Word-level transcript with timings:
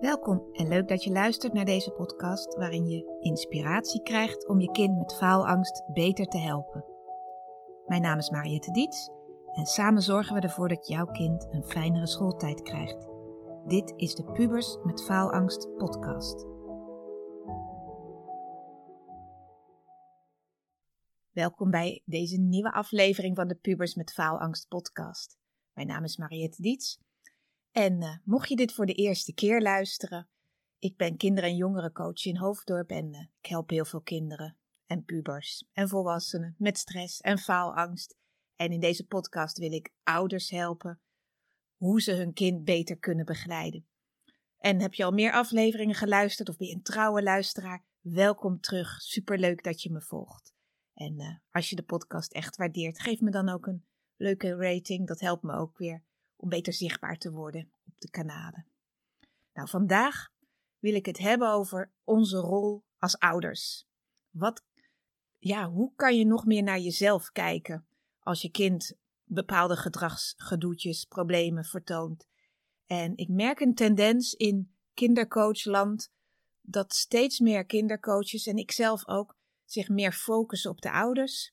Welkom 0.00 0.48
en 0.52 0.68
leuk 0.68 0.88
dat 0.88 1.04
je 1.04 1.10
luistert 1.10 1.52
naar 1.52 1.64
deze 1.64 1.90
podcast 1.90 2.54
waarin 2.54 2.88
je 2.88 3.18
inspiratie 3.20 4.02
krijgt 4.02 4.48
om 4.48 4.60
je 4.60 4.70
kind 4.70 4.98
met 4.98 5.16
faalangst 5.16 5.82
beter 5.92 6.26
te 6.26 6.38
helpen. 6.38 6.84
Mijn 7.86 8.02
naam 8.02 8.18
is 8.18 8.30
Mariette 8.30 8.72
Diets 8.72 9.10
en 9.52 9.66
samen 9.66 10.02
zorgen 10.02 10.34
we 10.34 10.40
ervoor 10.40 10.68
dat 10.68 10.88
jouw 10.88 11.06
kind 11.06 11.46
een 11.50 11.64
fijnere 11.64 12.06
schooltijd 12.06 12.62
krijgt. 12.62 13.08
Dit 13.66 13.92
is 13.96 14.14
de 14.14 14.24
Pubers 14.24 14.78
met 14.82 15.04
Faalangst 15.04 15.76
podcast. 15.76 16.46
Welkom 21.30 21.70
bij 21.70 22.02
deze 22.04 22.40
nieuwe 22.40 22.72
aflevering 22.72 23.36
van 23.36 23.48
de 23.48 23.54
Pubers 23.54 23.94
met 23.94 24.12
Faalangst 24.12 24.68
podcast. 24.68 25.38
Mijn 25.72 25.86
naam 25.86 26.04
is 26.04 26.16
Mariette 26.16 26.62
Diets 26.62 27.00
en 27.72 28.02
uh, 28.02 28.16
mocht 28.24 28.48
je 28.48 28.56
dit 28.56 28.72
voor 28.72 28.86
de 28.86 28.94
eerste 28.94 29.34
keer 29.34 29.60
luisteren, 29.60 30.28
ik 30.78 30.96
ben 30.96 31.16
kinder- 31.16 31.44
en 31.44 31.56
jongerencoach 31.56 32.24
in 32.24 32.36
Hoofddorp 32.36 32.90
en 32.90 33.14
uh, 33.14 33.20
ik 33.40 33.46
help 33.46 33.70
heel 33.70 33.84
veel 33.84 34.00
kinderen 34.00 34.56
en 34.86 35.04
pubers 35.04 35.64
en 35.72 35.88
volwassenen 35.88 36.54
met 36.58 36.78
stress 36.78 37.20
en 37.20 37.38
faalangst. 37.38 38.16
En 38.56 38.72
in 38.72 38.80
deze 38.80 39.06
podcast 39.06 39.58
wil 39.58 39.72
ik 39.72 39.92
ouders 40.02 40.50
helpen 40.50 41.00
hoe 41.76 42.02
ze 42.02 42.12
hun 42.12 42.32
kind 42.32 42.64
beter 42.64 42.98
kunnen 42.98 43.24
begeleiden. 43.24 43.86
En 44.58 44.80
heb 44.80 44.94
je 44.94 45.04
al 45.04 45.12
meer 45.12 45.32
afleveringen 45.32 45.94
geluisterd 45.94 46.48
of 46.48 46.56
ben 46.56 46.68
je 46.68 46.74
een 46.74 46.82
trouwe 46.82 47.22
luisteraar? 47.22 47.84
Welkom 48.00 48.60
terug. 48.60 49.00
Superleuk 49.00 49.62
dat 49.62 49.82
je 49.82 49.90
me 49.90 50.00
volgt. 50.00 50.54
En 50.94 51.20
uh, 51.20 51.36
als 51.50 51.70
je 51.70 51.76
de 51.76 51.82
podcast 51.82 52.32
echt 52.32 52.56
waardeert, 52.56 53.00
geef 53.00 53.20
me 53.20 53.30
dan 53.30 53.48
ook 53.48 53.66
een 53.66 53.86
leuke 54.16 54.56
rating. 54.56 55.06
Dat 55.06 55.20
helpt 55.20 55.42
me 55.42 55.52
ook 55.52 55.78
weer 55.78 56.04
om 56.40 56.48
beter 56.48 56.72
zichtbaar 56.72 57.18
te 57.18 57.30
worden 57.30 57.72
op 57.86 58.00
de 58.00 58.10
kanalen. 58.10 58.66
Nou, 59.52 59.68
vandaag 59.68 60.28
wil 60.78 60.94
ik 60.94 61.06
het 61.06 61.18
hebben 61.18 61.50
over 61.50 61.92
onze 62.04 62.36
rol 62.36 62.84
als 62.98 63.18
ouders. 63.18 63.86
Wat, 64.30 64.64
ja, 65.38 65.70
hoe 65.70 65.92
kan 65.94 66.16
je 66.16 66.24
nog 66.24 66.46
meer 66.46 66.62
naar 66.62 66.78
jezelf 66.78 67.30
kijken 67.30 67.86
als 68.18 68.42
je 68.42 68.50
kind 68.50 68.96
bepaalde 69.24 69.76
gedragsgedoetjes, 69.76 71.04
problemen 71.04 71.64
vertoont? 71.64 72.26
En 72.86 73.16
ik 73.16 73.28
merk 73.28 73.60
een 73.60 73.74
tendens 73.74 74.34
in 74.34 74.74
kindercoachland 74.94 76.12
dat 76.60 76.94
steeds 76.94 77.38
meer 77.38 77.64
kindercoaches 77.64 78.46
en 78.46 78.56
ik 78.56 78.72
zelf 78.72 79.08
ook 79.08 79.36
zich 79.64 79.88
meer 79.88 80.12
focussen 80.12 80.70
op 80.70 80.80
de 80.80 80.92
ouders 80.92 81.52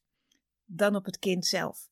dan 0.65 0.95
op 0.95 1.05
het 1.05 1.19
kind 1.19 1.45
zelf. 1.45 1.89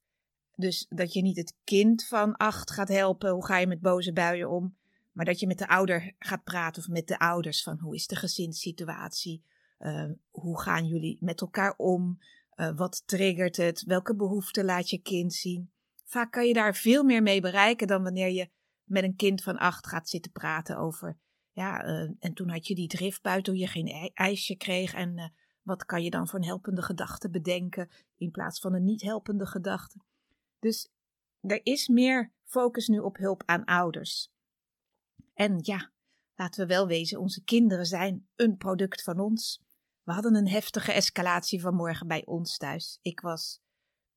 Dus 0.56 0.86
dat 0.90 1.14
je 1.14 1.22
niet 1.22 1.38
het 1.38 1.56
kind 1.64 2.06
van 2.06 2.36
acht 2.36 2.72
gaat 2.72 2.88
helpen, 2.88 3.32
hoe 3.32 3.46
ga 3.46 3.58
je 3.58 3.68
met 3.68 3.82
boze 3.82 4.14
buien 4.14 4.50
om, 4.50 4.78
maar 5.12 5.26
dat 5.26 5.40
je 5.40 5.48
met 5.48 5.58
de 5.58 5.68
ouder 5.68 6.16
gaat 6.20 6.44
praten 6.44 6.82
of 6.82 6.88
met 6.88 7.08
de 7.08 7.20
ouders 7.20 7.64
van 7.64 7.80
hoe 7.80 7.96
is 7.96 8.08
de 8.08 8.16
gezinssituatie, 8.16 9.44
uh, 9.80 10.12
hoe 10.32 10.62
gaan 10.62 10.88
jullie 10.88 11.18
met 11.20 11.42
elkaar 11.42 11.74
om, 11.78 12.20
uh, 12.56 12.76
wat 12.76 13.04
triggert 13.06 13.58
het, 13.58 13.84
welke 13.84 14.16
behoeften 14.16 14.66
laat 14.66 14.90
je 14.90 15.02
kind 15.02 15.34
zien. 15.34 15.72
Vaak 16.06 16.32
kan 16.32 16.48
je 16.48 16.54
daar 16.54 16.76
veel 16.76 17.04
meer 17.04 17.24
mee 17.24 17.42
bereiken 17.42 17.88
dan 17.88 18.04
wanneer 18.04 18.30
je 18.30 18.50
met 18.84 19.04
een 19.04 19.16
kind 19.16 19.44
van 19.44 19.58
acht 19.58 19.88
gaat 19.88 20.10
zitten 20.10 20.32
praten 20.32 20.78
over, 20.78 21.18
ja, 21.52 21.86
uh, 21.86 22.12
en 22.20 22.34
toen 22.34 22.50
had 22.50 22.68
je 22.68 22.76
die 22.76 22.88
driftbuit 22.88 23.44
toen 23.44 23.58
je 23.58 23.68
geen 23.68 24.12
ijsje 24.14 24.56
kreeg 24.56 24.94
en 24.94 25.34
wat 25.62 25.86
kan 25.86 26.04
je 26.04 26.10
dan 26.10 26.28
voor 26.28 26.40
een 26.40 26.46
helpende 26.46 26.82
gedachte 26.82 27.30
bedenken 27.30 27.90
in 28.18 28.32
plaats 28.32 28.60
van 28.60 28.74
een 28.74 28.84
niet 28.84 29.02
helpende 29.02 29.46
gedachte. 29.46 30.00
Dus 30.64 30.90
er 31.42 31.60
is 31.64 31.88
meer 31.88 32.32
focus 32.44 32.88
nu 32.88 33.00
op 33.00 33.18
hulp 33.18 33.44
aan 33.46 33.66
ouders. 33.66 34.32
En 35.34 35.60
ja, 35.62 35.92
laten 36.36 36.62
we 36.62 36.74
wel 36.74 36.88
wezen, 36.88 37.20
onze 37.20 37.44
kinderen 37.44 37.86
zijn 37.86 38.28
een 38.36 38.58
product 38.58 39.04
van 39.04 39.20
ons. 39.20 39.62
We 40.04 40.12
hadden 40.12 40.36
een 40.36 40.48
heftige 40.48 40.92
escalatie 40.92 41.62
vanmorgen 41.62 42.08
bij 42.08 42.26
ons 42.26 42.58
thuis. 42.58 43.00
Ik 43.02 43.20
was 43.20 43.62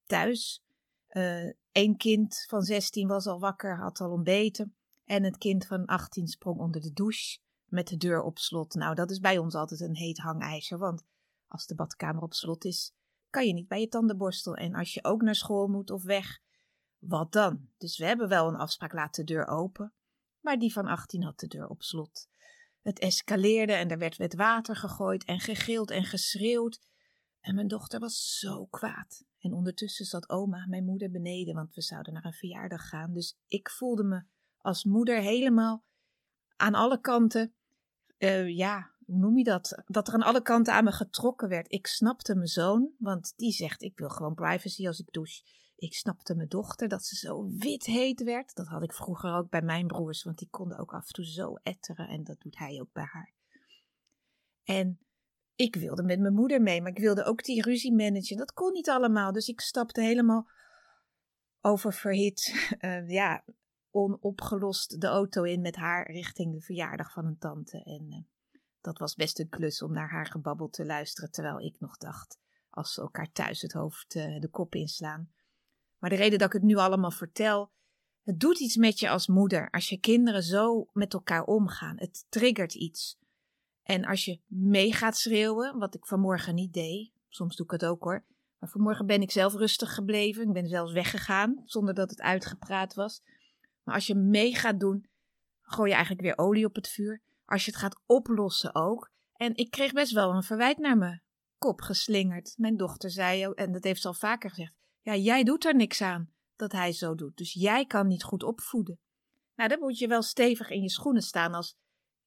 thuis. 0.04 0.64
Eén 1.08 1.90
uh, 1.90 1.96
kind 1.96 2.44
van 2.48 2.62
16 2.62 3.08
was 3.08 3.26
al 3.26 3.40
wakker, 3.40 3.78
had 3.78 4.00
al 4.00 4.10
ontbeten. 4.10 4.76
En 5.04 5.24
het 5.24 5.38
kind 5.38 5.66
van 5.66 5.84
18 5.84 6.26
sprong 6.26 6.58
onder 6.58 6.80
de 6.80 6.92
douche 6.92 7.38
met 7.64 7.88
de 7.88 7.96
deur 7.96 8.22
op 8.22 8.38
slot. 8.38 8.74
Nou, 8.74 8.94
dat 8.94 9.10
is 9.10 9.18
bij 9.18 9.38
ons 9.38 9.54
altijd 9.54 9.80
een 9.80 9.96
heet 9.96 10.18
hangijzer, 10.18 10.78
want 10.78 11.04
als 11.48 11.66
de 11.66 11.74
badkamer 11.74 12.22
op 12.22 12.34
slot 12.34 12.64
is, 12.64 12.94
kan 13.36 13.46
je 13.46 13.52
niet 13.52 13.68
bij 13.68 13.80
je 13.80 13.88
tandenborstel. 13.88 14.54
En 14.54 14.74
als 14.74 14.94
je 14.94 15.04
ook 15.04 15.22
naar 15.22 15.34
school 15.34 15.66
moet 15.66 15.90
of 15.90 16.02
weg, 16.02 16.40
wat 16.98 17.32
dan? 17.32 17.68
Dus 17.78 17.98
we 17.98 18.04
hebben 18.04 18.28
wel 18.28 18.48
een 18.48 18.56
afspraak, 18.56 18.92
laat 18.92 19.14
de 19.14 19.24
deur 19.24 19.46
open. 19.46 19.92
Maar 20.40 20.58
die 20.58 20.72
van 20.72 20.86
18 20.86 21.22
had 21.22 21.38
de 21.38 21.46
deur 21.46 21.68
op 21.68 21.82
slot. 21.82 22.28
Het 22.82 22.98
escaleerde 22.98 23.72
en 23.72 23.90
er 23.90 23.98
werd 23.98 24.18
met 24.18 24.34
water 24.34 24.76
gegooid 24.76 25.24
en 25.24 25.40
gegild 25.40 25.90
en 25.90 26.04
geschreeuwd. 26.04 26.80
En 27.40 27.54
mijn 27.54 27.68
dochter 27.68 28.00
was 28.00 28.38
zo 28.38 28.66
kwaad. 28.66 29.24
En 29.38 29.52
ondertussen 29.52 30.04
zat 30.04 30.28
oma, 30.28 30.66
mijn 30.66 30.84
moeder, 30.84 31.10
beneden, 31.10 31.54
want 31.54 31.74
we 31.74 31.82
zouden 31.82 32.12
naar 32.12 32.24
een 32.24 32.32
verjaardag 32.32 32.88
gaan. 32.88 33.12
Dus 33.12 33.38
ik 33.46 33.70
voelde 33.70 34.04
me 34.04 34.22
als 34.56 34.84
moeder 34.84 35.20
helemaal 35.20 35.84
aan 36.56 36.74
alle 36.74 37.00
kanten, 37.00 37.54
uh, 38.18 38.56
ja, 38.56 38.94
hoe 39.06 39.18
noem 39.18 39.38
je 39.38 39.44
dat? 39.44 39.82
Dat 39.86 40.08
er 40.08 40.14
aan 40.14 40.22
alle 40.22 40.42
kanten 40.42 40.74
aan 40.74 40.84
me 40.84 40.92
getrokken 40.92 41.48
werd. 41.48 41.72
Ik 41.72 41.86
snapte 41.86 42.34
mijn 42.34 42.46
zoon, 42.46 42.90
want 42.98 43.32
die 43.36 43.52
zegt: 43.52 43.82
Ik 43.82 43.98
wil 43.98 44.08
gewoon 44.08 44.34
privacy 44.34 44.86
als 44.86 44.98
ik 44.98 45.12
douche. 45.12 45.42
Ik 45.76 45.94
snapte 45.94 46.34
mijn 46.34 46.48
dochter 46.48 46.88
dat 46.88 47.04
ze 47.04 47.16
zo 47.16 47.48
wit 47.48 47.84
heet 47.84 48.22
werd. 48.22 48.54
Dat 48.54 48.66
had 48.66 48.82
ik 48.82 48.92
vroeger 48.92 49.34
ook 49.34 49.50
bij 49.50 49.62
mijn 49.62 49.86
broers, 49.86 50.22
want 50.22 50.38
die 50.38 50.48
konden 50.50 50.78
ook 50.78 50.94
af 50.94 51.06
en 51.06 51.12
toe 51.12 51.24
zo 51.24 51.54
etteren 51.54 52.08
en 52.08 52.24
dat 52.24 52.40
doet 52.40 52.58
hij 52.58 52.80
ook 52.80 52.92
bij 52.92 53.08
haar. 53.12 53.34
En 54.64 54.98
ik 55.54 55.76
wilde 55.76 56.02
met 56.02 56.20
mijn 56.20 56.34
moeder 56.34 56.62
mee, 56.62 56.82
maar 56.82 56.90
ik 56.90 56.98
wilde 56.98 57.24
ook 57.24 57.44
die 57.44 57.62
ruzie 57.62 57.94
managen. 57.94 58.36
Dat 58.36 58.52
kon 58.52 58.72
niet 58.72 58.88
allemaal, 58.88 59.32
dus 59.32 59.48
ik 59.48 59.60
stapte 59.60 60.00
helemaal 60.00 60.48
oververhit, 61.60 62.68
uh, 62.80 63.08
ja, 63.20 63.44
onopgelost 63.90 65.00
de 65.00 65.06
auto 65.06 65.42
in 65.42 65.60
met 65.60 65.76
haar 65.76 66.10
richting 66.10 66.52
de 66.52 66.60
verjaardag 66.60 67.12
van 67.12 67.26
een 67.26 67.38
tante. 67.38 67.82
En 67.82 68.06
uh, 68.08 68.35
dat 68.86 68.98
was 68.98 69.14
best 69.14 69.38
een 69.38 69.48
klus 69.48 69.82
om 69.82 69.92
naar 69.92 70.10
haar 70.10 70.26
gebabbel 70.26 70.68
te 70.68 70.84
luisteren, 70.84 71.30
terwijl 71.30 71.60
ik 71.60 71.80
nog 71.80 71.96
dacht, 71.96 72.38
als 72.70 72.94
ze 72.94 73.00
elkaar 73.00 73.32
thuis 73.32 73.62
het 73.62 73.72
hoofd 73.72 74.14
uh, 74.14 74.40
de 74.40 74.48
kop 74.48 74.74
inslaan. 74.74 75.30
Maar 75.98 76.10
de 76.10 76.16
reden 76.16 76.38
dat 76.38 76.46
ik 76.46 76.52
het 76.52 76.62
nu 76.62 76.76
allemaal 76.76 77.10
vertel, 77.10 77.70
het 78.22 78.40
doet 78.40 78.60
iets 78.60 78.76
met 78.76 78.98
je 78.98 79.08
als 79.08 79.26
moeder 79.26 79.70
als 79.70 79.88
je 79.88 80.00
kinderen 80.00 80.42
zo 80.42 80.88
met 80.92 81.14
elkaar 81.14 81.44
omgaan. 81.44 81.98
Het 81.98 82.26
triggert 82.28 82.74
iets. 82.74 83.18
En 83.82 84.04
als 84.04 84.24
je 84.24 84.40
mee 84.46 84.92
gaat 84.92 85.16
schreeuwen, 85.16 85.78
wat 85.78 85.94
ik 85.94 86.06
vanmorgen 86.06 86.54
niet 86.54 86.72
deed, 86.72 87.10
soms 87.28 87.56
doe 87.56 87.66
ik 87.66 87.72
het 87.72 87.84
ook 87.84 88.02
hoor. 88.02 88.24
Maar 88.58 88.68
vanmorgen 88.68 89.06
ben 89.06 89.22
ik 89.22 89.30
zelf 89.30 89.54
rustig 89.54 89.94
gebleven. 89.94 90.46
Ik 90.46 90.52
ben 90.52 90.68
zelfs 90.68 90.92
weggegaan 90.92 91.62
zonder 91.64 91.94
dat 91.94 92.10
het 92.10 92.20
uitgepraat 92.20 92.94
was. 92.94 93.22
Maar 93.82 93.94
als 93.94 94.06
je 94.06 94.14
mee 94.14 94.54
gaat 94.54 94.80
doen, 94.80 95.06
gooi 95.62 95.88
je 95.88 95.94
eigenlijk 95.94 96.24
weer 96.24 96.38
olie 96.38 96.66
op 96.66 96.74
het 96.74 96.88
vuur 96.88 97.22
als 97.46 97.64
je 97.64 97.70
het 97.70 97.80
gaat 97.80 98.00
oplossen 98.06 98.74
ook. 98.74 99.10
En 99.32 99.56
ik 99.56 99.70
kreeg 99.70 99.92
best 99.92 100.12
wel 100.12 100.34
een 100.34 100.42
verwijt 100.42 100.78
naar 100.78 100.98
mijn 100.98 101.22
kop 101.58 101.80
geslingerd. 101.80 102.54
Mijn 102.56 102.76
dochter 102.76 103.10
zei, 103.10 103.44
en 103.44 103.72
dat 103.72 103.84
heeft 103.84 104.00
ze 104.00 104.08
al 104.08 104.14
vaker 104.14 104.50
gezegd, 104.50 104.74
ja, 105.00 105.16
jij 105.16 105.44
doet 105.44 105.64
er 105.64 105.74
niks 105.74 106.02
aan 106.02 106.32
dat 106.56 106.72
hij 106.72 106.92
zo 106.92 107.14
doet. 107.14 107.36
Dus 107.36 107.52
jij 107.52 107.86
kan 107.86 108.06
niet 108.06 108.22
goed 108.22 108.42
opvoeden. 108.42 108.98
Nou, 109.54 109.68
dan 109.68 109.78
moet 109.78 109.98
je 109.98 110.08
wel 110.08 110.22
stevig 110.22 110.70
in 110.70 110.82
je 110.82 110.90
schoenen 110.90 111.22
staan 111.22 111.54
als, 111.54 111.76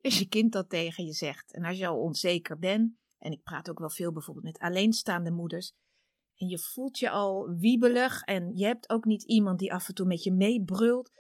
als 0.02 0.20
je 0.20 0.28
kind 0.28 0.52
dat 0.52 0.70
tegen 0.70 1.06
je 1.06 1.14
zegt. 1.14 1.54
En 1.54 1.64
als 1.64 1.78
je 1.78 1.88
al 1.88 2.02
onzeker 2.02 2.60
bent, 2.60 2.98
en 3.18 3.32
ik 3.32 3.44
praat 3.44 3.70
ook 3.70 3.80
wel 3.80 3.90
veel 3.90 4.12
bijvoorbeeld 4.12 4.46
met 4.46 4.60
alleenstaande 4.60 5.32
moeders, 5.32 5.74
en 6.36 6.48
je 6.48 6.60
voelt 6.60 7.00
je 7.00 7.10
al 7.10 7.50
wiebelig 7.50 8.22
en 8.22 8.58
je 8.58 8.66
hebt 8.66 8.90
ook 8.90 9.06
niet 9.06 9.24
iemand 9.24 9.60
die 9.60 9.74
af 9.74 9.88
en 9.88 9.94
toe 9.94 10.06
met 10.06 10.24
je 10.24 10.34
meebrult, 10.34 11.12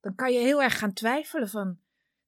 dan 0.00 0.14
kan 0.14 0.32
je 0.32 0.38
heel 0.38 0.62
erg 0.62 0.78
gaan 0.78 0.92
twijfelen 0.92 1.48
van, 1.48 1.78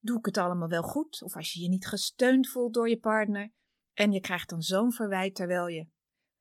doe 0.07 0.19
ik 0.19 0.27
het 0.27 0.39
allemaal 0.39 0.69
wel 0.69 0.83
goed? 0.83 1.23
Of 1.23 1.37
als 1.37 1.53
je 1.53 1.61
je 1.61 1.69
niet 1.69 1.87
gesteund 1.87 2.49
voelt 2.49 2.75
door 2.75 2.89
je 2.89 2.99
partner 2.99 3.53
en 3.93 4.13
je 4.13 4.21
krijgt 4.21 4.49
dan 4.49 4.63
zo'n 4.63 4.93
verwijt 4.93 5.35
terwijl 5.35 5.67
je 5.67 5.87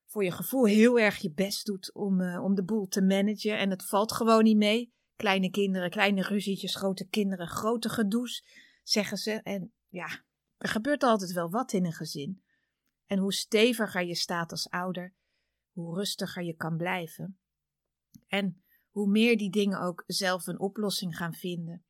voor 0.06 0.24
je 0.24 0.32
gevoel 0.32 0.66
heel 0.66 1.00
erg 1.00 1.18
je 1.18 1.32
best 1.32 1.66
doet 1.66 1.94
om, 1.94 2.22
uh, 2.22 2.44
om 2.44 2.56
de 2.56 2.64
boel 2.64 2.88
te 2.88 3.02
managen 3.02 3.58
en 3.58 3.70
het 3.70 3.86
valt 3.86 4.12
gewoon 4.12 4.44
niet 4.44 4.58
mee. 4.58 4.94
Kleine 5.16 5.50
kinderen, 5.50 5.90
kleine 5.90 6.22
ruzietjes, 6.22 6.76
grote 6.76 7.08
kinderen, 7.08 7.48
grote 7.48 7.90
gedoes, 7.90 8.46
zeggen 8.84 9.18
ze. 9.18 9.32
En 9.32 9.74
ja, 9.88 10.24
er 10.58 10.70
gebeurt 10.70 11.04
altijd 11.04 11.32
wel 11.32 11.50
wat 11.50 11.74
in 11.74 11.86
een 11.86 11.94
gezin. 11.94 12.44
En 13.06 13.18
hoe 13.18 13.34
steviger 13.34 14.04
je 14.04 14.16
staat 14.16 14.52
als 14.52 14.70
ouder, 14.70 15.14
hoe 15.72 15.96
rustiger 15.96 16.44
je 16.44 16.56
kan 16.56 16.78
blijven. 16.78 17.40
En 18.28 18.64
hoe 18.90 19.10
meer 19.10 19.38
die 19.38 19.52
dingen 19.52 19.82
ook 19.82 20.04
zelf 20.08 20.48
een 20.48 20.60
oplossing 20.60 21.18
gaan 21.18 21.34
vinden. 21.34 21.86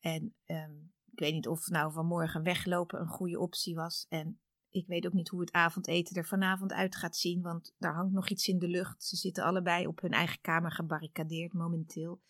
En 0.00 0.34
um, 0.46 0.93
ik 1.14 1.20
weet 1.20 1.32
niet 1.32 1.48
of 1.48 1.68
nou 1.68 1.92
vanmorgen 1.92 2.42
weglopen 2.42 3.00
een 3.00 3.08
goede 3.08 3.38
optie 3.38 3.74
was. 3.74 4.06
En 4.08 4.40
ik 4.70 4.86
weet 4.86 5.06
ook 5.06 5.12
niet 5.12 5.28
hoe 5.28 5.40
het 5.40 5.52
avondeten 5.52 6.16
er 6.16 6.26
vanavond 6.26 6.72
uit 6.72 6.96
gaat 6.96 7.16
zien, 7.16 7.42
want 7.42 7.74
daar 7.78 7.94
hangt 7.94 8.12
nog 8.12 8.28
iets 8.28 8.48
in 8.48 8.58
de 8.58 8.68
lucht. 8.68 9.04
Ze 9.04 9.16
zitten 9.16 9.44
allebei 9.44 9.86
op 9.86 10.00
hun 10.00 10.12
eigen 10.12 10.40
kamer 10.40 10.72
gebarricadeerd 10.72 11.52
momenteel. 11.52 12.20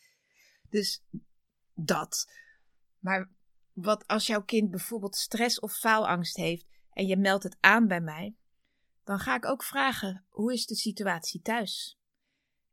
Dus 0.69 1.05
dat. 1.75 2.33
Maar 2.99 3.31
wat 3.73 4.07
als 4.07 4.27
jouw 4.27 4.43
kind 4.43 4.71
bijvoorbeeld 4.71 5.17
stress 5.17 5.61
of 5.61 5.73
faalangst 5.73 6.37
heeft 6.37 6.67
en 6.91 7.07
je 7.07 7.17
meldt 7.17 7.43
het 7.43 7.57
aan 7.61 7.87
bij 7.87 8.01
mij, 8.01 8.37
dan 9.05 9.19
ga 9.19 9.37
ik 9.37 9.47
ook 9.47 9.63
vragen: 9.63 10.25
hoe 10.29 10.53
is 10.53 10.67
de 10.67 10.75
situatie 10.75 11.41
thuis? 11.41 11.99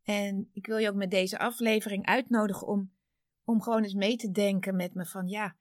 En 0.04 0.50
ik 0.54 0.66
wil 0.66 0.78
je 0.78 0.90
ook 0.90 0.96
met 0.96 1.12
deze 1.12 1.40
aflevering 1.40 2.06
uitnodigen 2.06 2.68
om, 2.68 2.94
om 3.44 3.62
gewoon 3.62 3.84
eens 3.84 3.94
mee 3.94 4.16
te 4.16 4.32
denken 4.32 4.76
met 4.76 4.94
me 4.94 5.06
van 5.06 5.28
ja, 5.28 5.56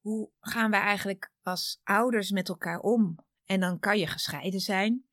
hoe 0.00 0.30
gaan 0.40 0.70
wij 0.70 0.80
eigenlijk 0.80 1.32
als 1.42 1.80
ouders 1.84 2.30
met 2.30 2.48
elkaar 2.48 2.80
om? 2.80 3.18
En 3.44 3.60
dan 3.60 3.78
kan 3.78 3.98
je 3.98 4.06
gescheiden 4.06 4.60
zijn. 4.60 5.08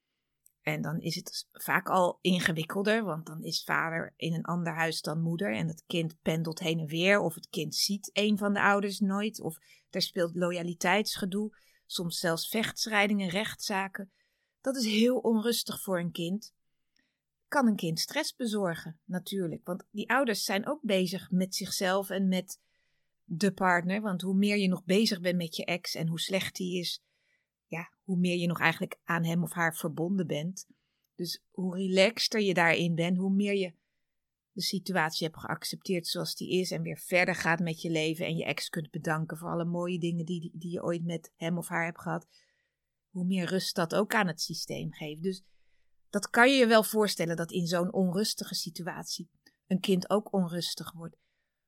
En 0.62 0.82
dan 0.82 1.00
is 1.00 1.16
het 1.16 1.48
vaak 1.52 1.90
al 1.90 2.18
ingewikkelder, 2.22 3.04
want 3.04 3.26
dan 3.26 3.44
is 3.44 3.64
vader 3.64 4.14
in 4.16 4.34
een 4.34 4.46
ander 4.46 4.74
huis 4.74 5.02
dan 5.02 5.22
moeder 5.22 5.56
en 5.56 5.68
het 5.68 5.84
kind 5.88 6.22
pendelt 6.22 6.60
heen 6.60 6.80
en 6.80 6.88
weer, 6.88 7.20
of 7.20 7.36
het 7.36 7.50
kind 7.50 7.76
ziet 7.76 8.10
een 8.14 8.38
van 8.38 8.54
de 8.54 8.62
ouders 8.62 9.00
nooit, 9.00 9.42
of 9.42 9.58
er 9.90 10.02
speelt 10.02 10.36
loyaliteitsgedoe, 10.36 11.58
soms 11.86 12.20
zelfs 12.20 12.48
vechtstrijdingen, 12.48 13.30
rechtszaken. 13.30 14.12
Dat 14.62 14.76
is 14.76 14.86
heel 14.86 15.18
onrustig 15.18 15.82
voor 15.82 16.00
een 16.00 16.12
kind. 16.12 16.54
Kan 17.48 17.68
een 17.68 17.76
kind 17.76 18.00
stress 18.00 18.36
bezorgen, 18.36 19.00
natuurlijk, 19.04 19.66
want 19.66 19.84
die 19.92 20.10
ouders 20.10 20.44
zijn 20.44 20.68
ook 20.68 20.80
bezig 20.82 21.32
met 21.32 21.56
zichzelf 21.56 22.10
en 22.10 22.28
met 22.28 22.60
de 23.26 23.54
partner, 23.54 24.02
want 24.02 24.22
hoe 24.22 24.36
meer 24.36 24.58
je 24.58 24.68
nog 24.68 24.84
bezig 24.84 25.22
bent 25.22 25.38
met 25.38 25.56
je 25.56 25.66
ex 25.66 25.96
en 25.96 26.08
hoe 26.08 26.20
slecht 26.20 26.56
die 26.56 26.80
is, 26.80 27.04
ja, 27.68 27.92
hoe 28.04 28.18
meer 28.18 28.38
je 28.38 28.48
nog 28.48 28.60
eigenlijk 28.60 29.00
aan 29.04 29.26
hem 29.26 29.44
of 29.44 29.54
haar 29.54 29.76
verbonden 29.76 30.28
bent. 30.28 30.68
Dus 31.16 31.44
hoe 31.52 31.76
relaxter 31.76 32.42
je 32.42 32.54
daarin 32.54 32.96
bent, 32.96 33.18
hoe 33.18 33.34
meer 33.34 33.56
je 33.56 33.74
de 34.52 34.62
situatie 34.62 35.28
hebt 35.28 35.40
geaccepteerd 35.40 36.08
zoals 36.08 36.36
die 36.36 36.60
is 36.60 36.72
en 36.72 36.82
weer 36.82 36.98
verder 36.98 37.36
gaat 37.36 37.60
met 37.60 37.82
je 37.82 37.90
leven 37.90 38.26
en 38.26 38.36
je 38.36 38.46
ex 38.46 38.70
kunt 38.70 38.92
bedanken 38.92 39.38
voor 39.38 39.50
alle 39.50 39.66
mooie 39.66 40.00
dingen 40.00 40.26
die, 40.26 40.52
die 40.54 40.72
je 40.72 40.84
ooit 40.84 41.04
met 41.04 41.32
hem 41.36 41.58
of 41.58 41.68
haar 41.68 41.86
hebt 41.86 42.02
gehad, 42.02 42.28
hoe 43.10 43.26
meer 43.26 43.46
rust 43.46 43.76
dat 43.76 43.96
ook 43.96 44.14
aan 44.14 44.28
het 44.28 44.42
systeem 44.42 44.94
geeft. 44.94 45.24
Dus 45.24 45.44
dat 46.10 46.30
kan 46.30 46.50
je 46.52 46.58
je 46.58 46.68
wel 46.68 46.84
voorstellen 46.84 47.36
dat 47.36 47.52
in 47.52 47.68
zo'n 47.68 47.94
onrustige 47.94 48.56
situatie 48.56 49.30
een 49.68 49.80
kind 49.80 50.10
ook 50.10 50.34
onrustig 50.34 50.92
wordt. 50.92 51.18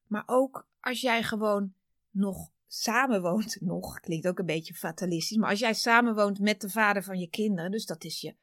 Maar 0.08 0.24
ook 0.26 0.68
als 0.80 1.02
jij 1.02 1.24
gewoon 1.24 1.74
nog 2.10 2.52
samenwoont, 2.68 3.62
nog, 3.74 4.00
klinkt 4.00 4.28
ook 4.28 4.40
een 4.40 4.46
beetje 4.46 4.74
fatalistisch, 4.74 5.38
maar 5.38 5.50
als 5.50 5.60
jij 5.60 5.74
samenwoont 5.74 6.40
met 6.40 6.62
de 6.62 6.70
vader 6.70 7.04
van 7.04 7.20
je 7.20 7.30
kinderen, 7.30 7.72
dus 7.72 7.86
dat 7.86 8.04
is 8.04 8.22
je, 8.22 8.36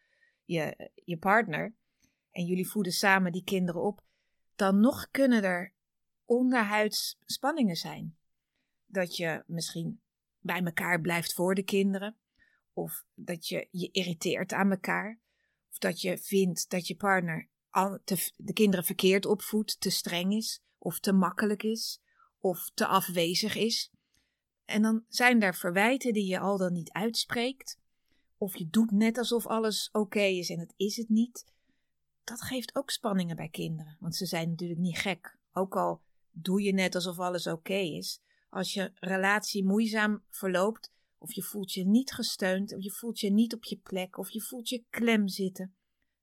je, 0.45 0.91
je 1.05 1.17
partner, 1.17 1.75
en 2.31 2.45
jullie 2.45 2.69
voeden 2.69 2.93
samen 2.93 3.33
die 3.33 3.45
kinderen 3.45 3.83
op, 3.83 4.03
dan 4.55 4.81
nog 4.81 5.09
kunnen 5.11 5.43
er 5.43 5.73
onderhuids 6.25 7.19
spanningen 7.25 7.77
zijn. 7.77 8.17
Dat 8.87 9.17
je 9.17 9.43
misschien 9.47 10.01
bij 10.39 10.63
elkaar 10.63 11.01
blijft 11.01 11.35
voor 11.35 11.55
de 11.55 11.63
kinderen, 11.63 12.17
of 12.73 13.05
dat 13.15 13.49
je 13.49 13.69
je 13.71 13.91
irriteert 13.91 14.53
aan 14.53 14.71
elkaar, 14.71 15.19
of 15.71 15.79
dat 15.79 16.01
je 16.01 16.19
vindt 16.19 16.71
dat 16.71 16.87
je 16.87 16.97
partner 16.97 17.49
de 18.37 18.53
kinderen 18.53 18.85
verkeerd 18.85 19.27
opvoedt, 19.27 19.81
te 19.81 19.91
streng 19.91 20.33
is, 20.33 20.63
of 20.85 21.01
te 21.01 21.13
makkelijk 21.13 21.63
is, 21.63 22.01
of 22.39 22.71
te 22.75 22.87
afwezig 22.87 23.55
is. 23.57 23.91
En 24.65 24.83
dan 24.83 25.05
zijn 25.09 25.43
er 25.43 25.55
verwijten 25.55 26.13
die 26.13 26.27
je 26.27 26.39
al 26.39 26.59
dan 26.59 26.73
niet 26.73 26.93
uitspreekt. 26.93 27.81
Of 28.37 28.57
je 28.57 28.69
doet 28.69 28.91
net 28.91 29.19
alsof 29.19 29.47
alles 29.47 29.89
oké 29.93 30.21
is 30.21 30.51
en 30.51 30.59
het 30.59 30.75
is 30.77 30.97
het 30.97 31.09
niet. 31.09 31.47
Dat 32.25 32.43
geeft 32.43 32.75
ook 32.75 32.91
spanningen 32.91 33.37
bij 33.37 33.49
kinderen, 33.49 33.97
want 34.01 34.17
ze 34.17 34.27
zijn 34.27 34.49
natuurlijk 34.49 34.81
niet 34.81 34.99
gek. 34.99 35.39
Ook 35.53 35.77
al 35.77 36.03
doe 36.31 36.63
je 36.63 36.73
net 36.73 36.95
alsof 36.95 37.19
alles 37.19 37.47
oké 37.47 37.75
is. 37.75 38.21
Als 38.49 38.75
je 38.75 38.93
relatie 38.95 39.65
moeizaam 39.65 40.25
verloopt, 40.29 40.93
of 41.19 41.33
je 41.33 41.43
voelt 41.43 41.73
je 41.73 41.87
niet 41.87 42.13
gesteund, 42.13 42.75
of 42.75 42.83
je 42.83 42.91
voelt 42.91 43.21
je 43.21 43.31
niet 43.31 43.55
op 43.55 43.65
je 43.65 43.77
plek, 43.77 44.19
of 44.19 44.31
je 44.31 44.43
voelt 44.43 44.69
je 44.69 44.85
klem 44.91 45.29
zitten, 45.29 45.75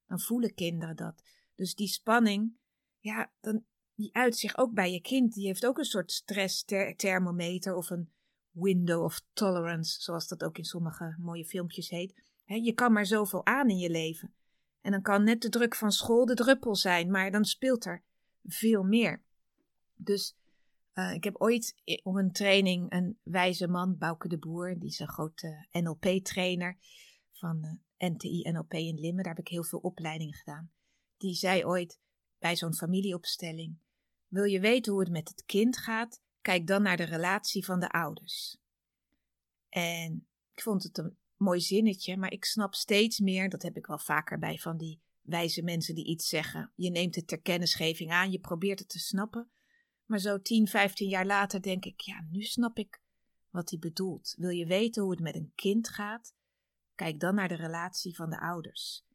dan 0.08 0.19
voelen 0.19 0.54
kinderen 0.54 0.96
dat. 0.96 1.24
Dus 1.56 1.75
die 1.75 1.88
spanning, 1.88 2.54
ja, 3.00 3.31
dan, 3.40 3.66
die 4.01 4.15
uit 4.15 4.38
zich 4.38 4.57
ook 4.57 4.74
bij 4.74 4.92
je 4.92 5.01
kind. 5.01 5.33
Die 5.33 5.45
heeft 5.45 5.65
ook 5.65 5.77
een 5.77 5.86
soort 5.86 6.12
stressthermometer 6.12 7.75
of 7.75 7.89
een 7.89 8.12
window 8.51 9.03
of 9.03 9.21
tolerance, 9.33 10.01
zoals 10.01 10.27
dat 10.27 10.44
ook 10.44 10.57
in 10.57 10.65
sommige 10.65 11.15
mooie 11.19 11.45
filmpjes 11.45 11.89
heet. 11.89 12.21
je 12.45 12.74
kan 12.74 12.94
maar 12.94 13.06
zoveel 13.06 13.45
aan 13.45 13.69
in 13.69 13.77
je 13.77 13.89
leven. 13.89 14.33
En 14.81 14.92
dan 14.92 15.01
kan 15.01 15.24
net 15.24 15.42
de 15.42 15.50
druk 15.50 15.75
van 15.75 15.92
school 15.92 16.25
de 16.25 16.33
druppel 16.33 16.75
zijn, 16.75 17.12
maar 17.12 17.31
dan 17.31 17.45
speelt 17.45 17.86
er 17.86 18.03
veel 18.44 18.83
meer. 18.83 19.21
Dus 19.95 20.36
uh, 20.94 21.13
ik 21.13 21.24
heb 21.24 21.36
ooit 21.36 21.75
op 22.03 22.15
een 22.15 22.31
training 22.31 22.92
een 22.92 23.19
wijze 23.24 23.68
man, 23.68 23.98
Bouke 23.98 24.27
de 24.27 24.38
Boer, 24.38 24.80
die 24.80 24.89
is 24.89 25.00
een 25.00 25.09
grote 25.09 25.68
NLP-trainer 25.71 26.77
van 27.31 27.80
uh, 27.98 28.09
NTI 28.09 28.50
NLP 28.51 28.74
in 28.74 29.00
Limmen. 29.00 29.24
Daar 29.24 29.36
heb 29.36 29.45
ik 29.45 29.51
heel 29.51 29.63
veel 29.63 29.80
opleidingen 29.80 30.33
gedaan. 30.33 30.71
Die 31.18 31.36
zei 31.36 31.65
ooit 31.65 32.00
bij 32.39 32.56
zo'n 32.56 32.75
familieopstelling: 32.75 33.77
Wil 34.31 34.44
je 34.44 34.60
weten 34.60 34.92
hoe 34.92 35.01
het 35.01 35.12
met 35.12 35.30
het 35.30 35.44
kind 35.45 35.78
gaat? 35.78 36.22
Kijk 36.42 36.68
dan 36.68 36.81
naar 36.81 36.98
de 36.98 37.04
relatie 37.04 37.66
van 37.66 37.80
de 37.80 37.89
ouders. 37.89 38.57
En 39.69 40.28
ik 40.54 40.62
vond 40.62 40.83
het 40.83 40.98
een 40.98 41.18
mooi 41.38 41.60
zinnetje, 41.60 42.18
maar 42.18 42.31
ik 42.31 42.45
snap 42.45 42.74
steeds 42.74 43.19
meer, 43.19 43.50
dat 43.50 43.62
heb 43.62 43.78
ik 43.78 43.86
wel 43.86 43.98
vaker 43.98 44.39
bij 44.39 44.57
van 44.57 44.78
die 44.78 45.01
wijze 45.22 45.63
mensen 45.63 45.95
die 45.95 46.06
iets 46.06 46.28
zeggen. 46.28 46.72
Je 46.75 46.89
neemt 46.89 47.16
het 47.16 47.28
ter 47.28 47.42
kennisgeving 47.42 48.12
aan, 48.12 48.31
je 48.31 48.39
probeert 48.39 48.80
het 48.80 48.89
te 48.89 49.00
snappen. 49.00 49.51
Maar 50.06 50.19
zo 50.19 50.42
10, 50.42 50.68
15 50.68 51.10
jaar 51.10 51.25
later 51.25 51.62
denk 51.62 51.86
ik, 51.86 52.01
ja, 52.01 52.25
nu 52.30 52.42
snap 52.42 52.77
ik 52.77 53.01
wat 53.50 53.69
hij 53.69 53.80
bedoelt. 53.80 54.36
Wil 54.38 54.50
je 54.50 54.66
weten 54.66 55.01
hoe 55.01 55.12
het 55.12 55.22
met 55.22 55.36
een 55.36 55.51
kind 55.56 55.89
gaat? 55.89 56.34
Kijk 56.95 57.19
dan 57.19 57.36
naar 57.36 57.48
de 57.48 57.56
relatie 57.56 58.16
van 58.16 58.30
de 58.30 58.39
ouders. 58.39 59.06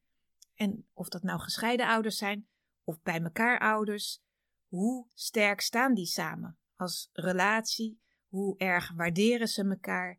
En 0.54 0.86
of 0.92 1.08
dat 1.08 1.22
nou 1.22 1.40
gescheiden 1.40 1.86
ouders 1.86 2.16
zijn 2.16 2.48
of 2.84 3.02
bij 3.02 3.20
elkaar 3.20 3.58
ouders, 3.58 4.24
hoe 4.68 5.06
sterk 5.14 5.60
staan 5.60 5.94
die 5.94 6.06
samen? 6.06 6.58
als 6.76 7.10
relatie. 7.12 8.00
Hoe 8.28 8.56
erg 8.58 8.92
waarderen 8.92 9.48
ze 9.48 9.64
elkaar. 9.64 10.18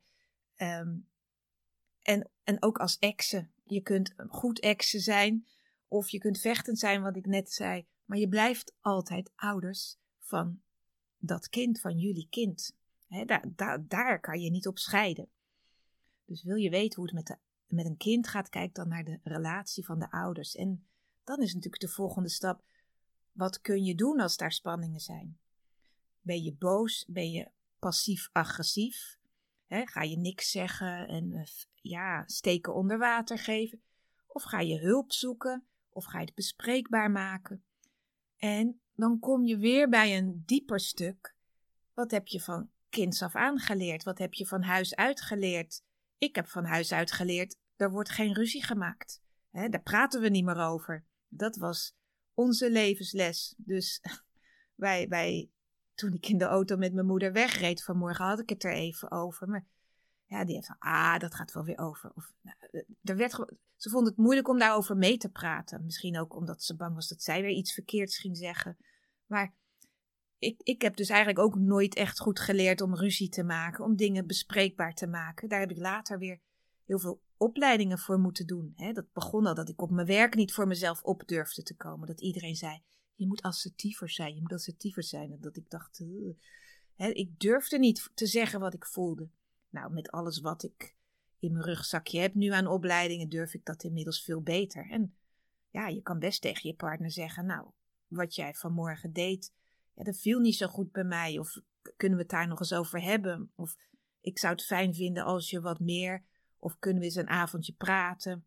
Ehm, 0.56 0.98
en, 2.02 2.30
en 2.44 2.64
ook 2.64 2.78
als 2.78 2.98
exen. 2.98 3.52
Je 3.64 3.82
kunt 3.82 4.14
goed 4.28 4.60
exen 4.60 5.00
zijn 5.00 5.48
of 5.88 6.10
je 6.10 6.18
kunt 6.18 6.40
vechtend 6.40 6.80
zijn, 6.80 7.02
wat 7.02 7.16
ik 7.16 7.26
net 7.26 7.52
zei. 7.52 7.86
Maar 8.06 8.18
je 8.18 8.28
blijft 8.28 8.76
altijd 8.82 9.32
ouders 9.36 9.98
van 10.20 10.62
dat 11.18 11.50
kind, 11.50 11.80
van 11.80 11.98
jullie 11.98 12.28
kind. 12.30 12.76
daar, 13.26 13.46
daar, 13.56 13.88
daar 13.88 14.20
kan 14.20 14.40
je 14.40 14.50
niet 14.50 14.68
op 14.68 14.78
scheiden. 14.80 15.30
Dus 16.26 16.44
wil 16.44 16.56
je 16.56 16.70
weten 16.70 16.96
hoe 16.96 17.06
het 17.06 17.14
met, 17.14 17.28
de, 17.28 17.38
met 17.76 17.86
een 17.86 17.98
kind 17.98 18.28
gaat, 18.28 18.50
kijk 18.50 18.74
dan 18.74 18.88
naar 18.88 19.04
de 19.04 19.20
relatie 19.24 19.86
van 19.86 20.00
de 20.00 20.12
ouders. 20.12 20.56
En 20.56 20.88
dan 21.24 21.42
is 21.42 21.54
natuurlijk 21.54 21.82
de 21.82 21.88
volgende 21.88 22.30
stap: 22.30 22.64
wat 23.38 23.62
kun 23.62 23.84
je 23.84 23.96
doen 23.96 24.20
als 24.20 24.38
daar 24.38 24.52
spanningen 24.52 25.00
zijn? 25.00 25.40
Ben 26.22 26.44
je 26.44 26.54
boos? 26.54 27.06
Ben 27.08 27.32
je 27.32 27.52
passief-agressief? 27.80 29.18
Ga 29.68 30.02
je 30.02 30.18
niks 30.18 30.52
zeggen 30.52 31.08
en 31.08 31.32
uh, 31.32 31.44
ja, 31.74 32.24
steken 32.26 32.74
onder 32.74 32.98
water 32.98 33.40
geven? 33.40 33.82
Of 34.28 34.44
ga 34.44 34.60
je 34.60 34.80
hulp 34.80 35.12
zoeken? 35.12 35.68
Of 35.90 36.06
ga 36.06 36.20
je 36.20 36.26
het 36.26 36.36
bespreekbaar 36.36 37.12
maken? 37.12 37.64
En 38.38 38.82
dan 38.96 39.20
kom 39.20 39.46
je 39.46 39.58
weer 39.58 39.90
bij 39.90 40.18
een 40.18 40.44
dieper 40.46 40.80
stuk. 40.80 41.36
Wat 41.94 42.12
heb 42.12 42.28
je 42.28 42.42
van 42.42 42.70
kinds 42.90 43.22
af 43.22 43.36
aangeleerd? 43.36 44.04
Wat 44.04 44.18
heb 44.18 44.34
je 44.34 44.46
van 44.46 44.62
huis 44.62 44.96
uit 44.96 45.22
geleerd? 45.22 45.84
Ik 46.18 46.36
heb 46.36 46.48
van 46.48 46.66
huis 46.66 46.94
uit 46.94 47.12
geleerd, 47.12 47.58
er 47.76 47.92
wordt 47.92 48.10
geen 48.10 48.34
ruzie 48.34 48.64
gemaakt. 48.64 49.22
Daar 49.52 49.82
praten 49.82 50.22
we 50.22 50.30
niet 50.30 50.46
meer 50.46 50.60
over. 50.60 51.06
Dat 51.28 51.56
was 51.56 51.97
onze 52.38 52.72
levensles. 52.72 53.54
Dus 53.58 54.02
wij, 54.76 55.08
wij 55.08 55.50
toen 55.94 56.14
ik 56.14 56.28
in 56.28 56.38
de 56.38 56.46
auto 56.46 56.78
met 56.78 56.94
mijn 56.94 57.06
moeder 57.06 57.32
wegreed 57.32 57.84
vanmorgen, 57.84 58.26
had 58.26 58.40
ik 58.40 58.50
het 58.50 58.64
er 58.64 58.74
even 58.74 59.12
over. 59.12 59.48
Maar 59.48 59.66
ja, 60.26 60.46
die 60.46 60.56
heeft 60.56 60.68
van, 60.68 60.76
ah, 60.80 61.20
dat 61.20 61.36
gaat 61.36 61.52
wel 61.54 61.64
weer 61.64 61.78
over. 61.78 62.12
Of, 62.16 62.34
nou, 62.42 62.58
eh, 62.72 62.82
er 63.04 63.16
werd, 63.16 63.32
ze 63.76 63.90
vond 63.90 64.08
het 64.08 64.18
moeilijk 64.18 64.48
om 64.48 64.60
daarover 64.60 64.98
mee 64.98 65.18
te 65.18 65.30
praten. 65.30 65.84
Misschien 65.84 66.20
ook 66.20 66.36
omdat 66.36 66.64
ze 66.64 66.76
bang 66.76 66.96
was 66.96 67.08
dat 67.08 67.22
zij 67.22 67.42
weer 67.42 67.56
iets 67.56 67.74
verkeerds 67.74 68.18
ging 68.18 68.38
zeggen. 68.38 68.78
Maar 69.26 69.56
ik, 70.38 70.62
ik 70.64 70.82
heb 70.82 70.96
dus 70.96 71.10
eigenlijk 71.10 71.40
ook 71.40 71.56
nooit 71.56 71.96
echt 71.96 72.20
goed 72.20 72.40
geleerd 72.40 72.82
om 72.82 72.96
ruzie 72.96 73.30
te 73.30 73.44
maken, 73.44 73.84
om 73.84 73.96
dingen 73.96 74.28
bespreekbaar 74.28 74.94
te 74.94 75.08
maken. 75.08 75.50
Daar 75.50 75.60
heb 75.60 75.72
ik 75.72 75.78
later 75.78 76.18
weer 76.18 76.42
heel 76.86 77.00
veel 77.00 77.22
opleidingen 77.38 78.00
voor 78.00 78.20
moeten 78.20 78.48
doen. 78.48 78.74
Hè. 78.76 78.92
Dat 78.92 79.14
begon 79.14 79.46
al 79.46 79.54
dat 79.54 79.70
ik 79.70 79.82
op 79.82 79.92
mijn 79.92 80.08
werk 80.08 80.36
niet 80.36 80.54
voor 80.54 80.68
mezelf 80.68 81.04
op 81.04 81.28
durfde 81.28 81.64
te 81.64 81.76
komen. 81.76 82.08
Dat 82.08 82.22
iedereen 82.22 82.56
zei, 82.56 82.82
je 83.16 83.28
moet 83.28 83.42
assertiever 83.42 84.10
zijn, 84.10 84.36
je 84.36 84.42
moet 84.42 84.54
assertiever 84.54 85.04
zijn. 85.04 85.32
En 85.32 85.42
dat 85.42 85.58
ik 85.58 85.70
dacht, 85.70 86.04
hè, 86.96 87.08
ik 87.08 87.40
durfde 87.40 87.80
niet 87.80 88.10
te 88.14 88.26
zeggen 88.26 88.60
wat 88.60 88.74
ik 88.74 88.86
voelde. 88.86 89.30
Nou, 89.70 89.94
met 89.94 90.12
alles 90.12 90.40
wat 90.40 90.64
ik 90.64 90.96
in 91.40 91.52
mijn 91.52 91.66
rugzakje 91.66 92.20
heb 92.20 92.34
nu 92.34 92.50
aan 92.50 92.68
opleidingen, 92.68 93.30
durf 93.30 93.54
ik 93.54 93.66
dat 93.66 93.84
inmiddels 93.84 94.24
veel 94.24 94.42
beter. 94.42 94.90
En 94.90 95.16
ja, 95.70 95.88
je 95.88 96.02
kan 96.02 96.20
best 96.20 96.42
tegen 96.42 96.70
je 96.70 96.76
partner 96.76 97.12
zeggen, 97.12 97.46
nou, 97.46 97.68
wat 98.08 98.36
jij 98.36 98.54
vanmorgen 98.54 99.14
deed, 99.14 99.54
dat 99.94 100.18
viel 100.18 100.40
niet 100.40 100.56
zo 100.56 100.68
goed 100.68 100.92
bij 100.92 101.04
mij. 101.04 101.40
Of 101.40 101.60
kunnen 101.96 102.18
we 102.18 102.24
het 102.24 102.32
daar 102.32 102.48
nog 102.48 102.60
eens 102.60 102.74
over 102.74 103.02
hebben? 103.02 103.52
Of 103.56 103.78
ik 104.22 104.40
zou 104.40 104.54
het 104.54 104.66
fijn 104.66 104.94
vinden 104.94 105.24
als 105.24 105.50
je 105.50 105.62
wat 105.62 105.80
meer, 105.80 106.24
of 106.60 106.80
kunnen 106.80 107.00
we 107.00 107.06
eens 107.06 107.16
een 107.16 107.30
avondje 107.30 107.74
praten? 107.74 108.46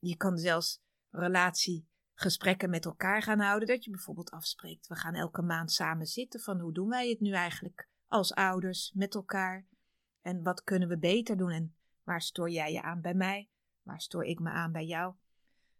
je 0.00 0.16
kan 0.16 0.38
zelfs 0.38 0.80
relatiegesprekken 1.10 2.70
met 2.70 2.84
elkaar 2.84 3.22
gaan 3.22 3.40
houden. 3.40 3.68
Dat 3.68 3.84
je 3.84 3.90
bijvoorbeeld 3.90 4.30
afspreekt, 4.30 4.86
we 4.86 4.94
gaan 4.94 5.14
elke 5.14 5.42
maand 5.42 5.72
samen 5.72 6.06
zitten 6.06 6.40
van 6.40 6.60
hoe 6.60 6.72
doen 6.72 6.88
wij 6.88 7.08
het 7.08 7.20
nu 7.20 7.32
eigenlijk 7.32 7.88
als 8.06 8.34
ouders 8.34 8.92
met 8.94 9.14
elkaar? 9.14 9.66
En 10.22 10.42
wat 10.42 10.64
kunnen 10.64 10.88
we 10.88 10.98
beter 10.98 11.36
doen? 11.36 11.50
En 11.50 11.74
waar 12.02 12.22
stoor 12.22 12.50
jij 12.50 12.72
je 12.72 12.82
aan 12.82 13.00
bij 13.00 13.14
mij? 13.14 13.48
Waar 13.82 14.00
stoor 14.00 14.24
ik 14.24 14.38
me 14.38 14.50
aan 14.50 14.72
bij 14.72 14.86
jou? 14.86 15.14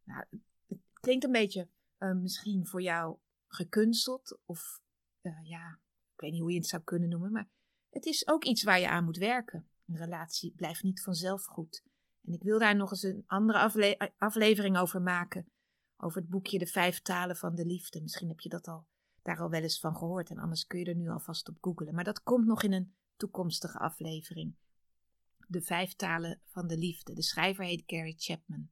Nou, 0.04 0.24
het 0.66 0.78
klinkt 0.92 1.24
een 1.24 1.32
beetje 1.32 1.68
uh, 1.98 2.12
misschien 2.12 2.66
voor 2.66 2.82
jou 2.82 3.18
gekunsteld 3.46 4.38
of 4.44 4.80
uh, 5.22 5.38
ja, 5.42 5.78
ik 6.14 6.20
weet 6.20 6.30
niet 6.30 6.40
hoe 6.40 6.50
je 6.50 6.58
het 6.58 6.66
zou 6.66 6.82
kunnen 6.82 7.08
noemen, 7.08 7.32
maar 7.32 7.48
het 7.90 8.04
is 8.06 8.28
ook 8.28 8.44
iets 8.44 8.62
waar 8.62 8.80
je 8.80 8.88
aan 8.88 9.04
moet 9.04 9.16
werken. 9.16 9.69
Relatie 9.96 10.52
blijft 10.56 10.82
niet 10.82 11.02
vanzelf 11.02 11.44
goed. 11.44 11.82
En 12.24 12.32
ik 12.32 12.42
wil 12.42 12.58
daar 12.58 12.76
nog 12.76 12.90
eens 12.90 13.02
een 13.02 13.24
andere 13.26 13.58
afle 13.58 14.12
aflevering 14.18 14.78
over 14.78 15.02
maken. 15.02 15.48
Over 15.96 16.20
het 16.20 16.30
boekje 16.30 16.58
De 16.58 16.66
Vijf 16.66 17.00
Talen 17.00 17.36
van 17.36 17.54
de 17.54 17.66
Liefde. 17.66 18.00
Misschien 18.00 18.28
heb 18.28 18.40
je 18.40 18.48
dat 18.48 18.68
al, 18.68 18.86
daar 19.22 19.40
al 19.40 19.50
wel 19.50 19.62
eens 19.62 19.80
van 19.80 19.96
gehoord. 19.96 20.30
En 20.30 20.38
anders 20.38 20.66
kun 20.66 20.78
je 20.78 20.84
er 20.84 20.96
nu 20.96 21.08
alvast 21.08 21.48
op 21.48 21.56
googelen. 21.60 21.94
Maar 21.94 22.04
dat 22.04 22.22
komt 22.22 22.46
nog 22.46 22.62
in 22.62 22.72
een 22.72 22.94
toekomstige 23.16 23.78
aflevering. 23.78 24.54
De 25.46 25.62
Vijf 25.62 25.94
Talen 25.94 26.40
van 26.46 26.66
de 26.66 26.78
Liefde. 26.78 27.14
De 27.14 27.22
schrijver 27.22 27.64
heet 27.64 27.82
Gary 27.86 28.14
Chapman. 28.18 28.70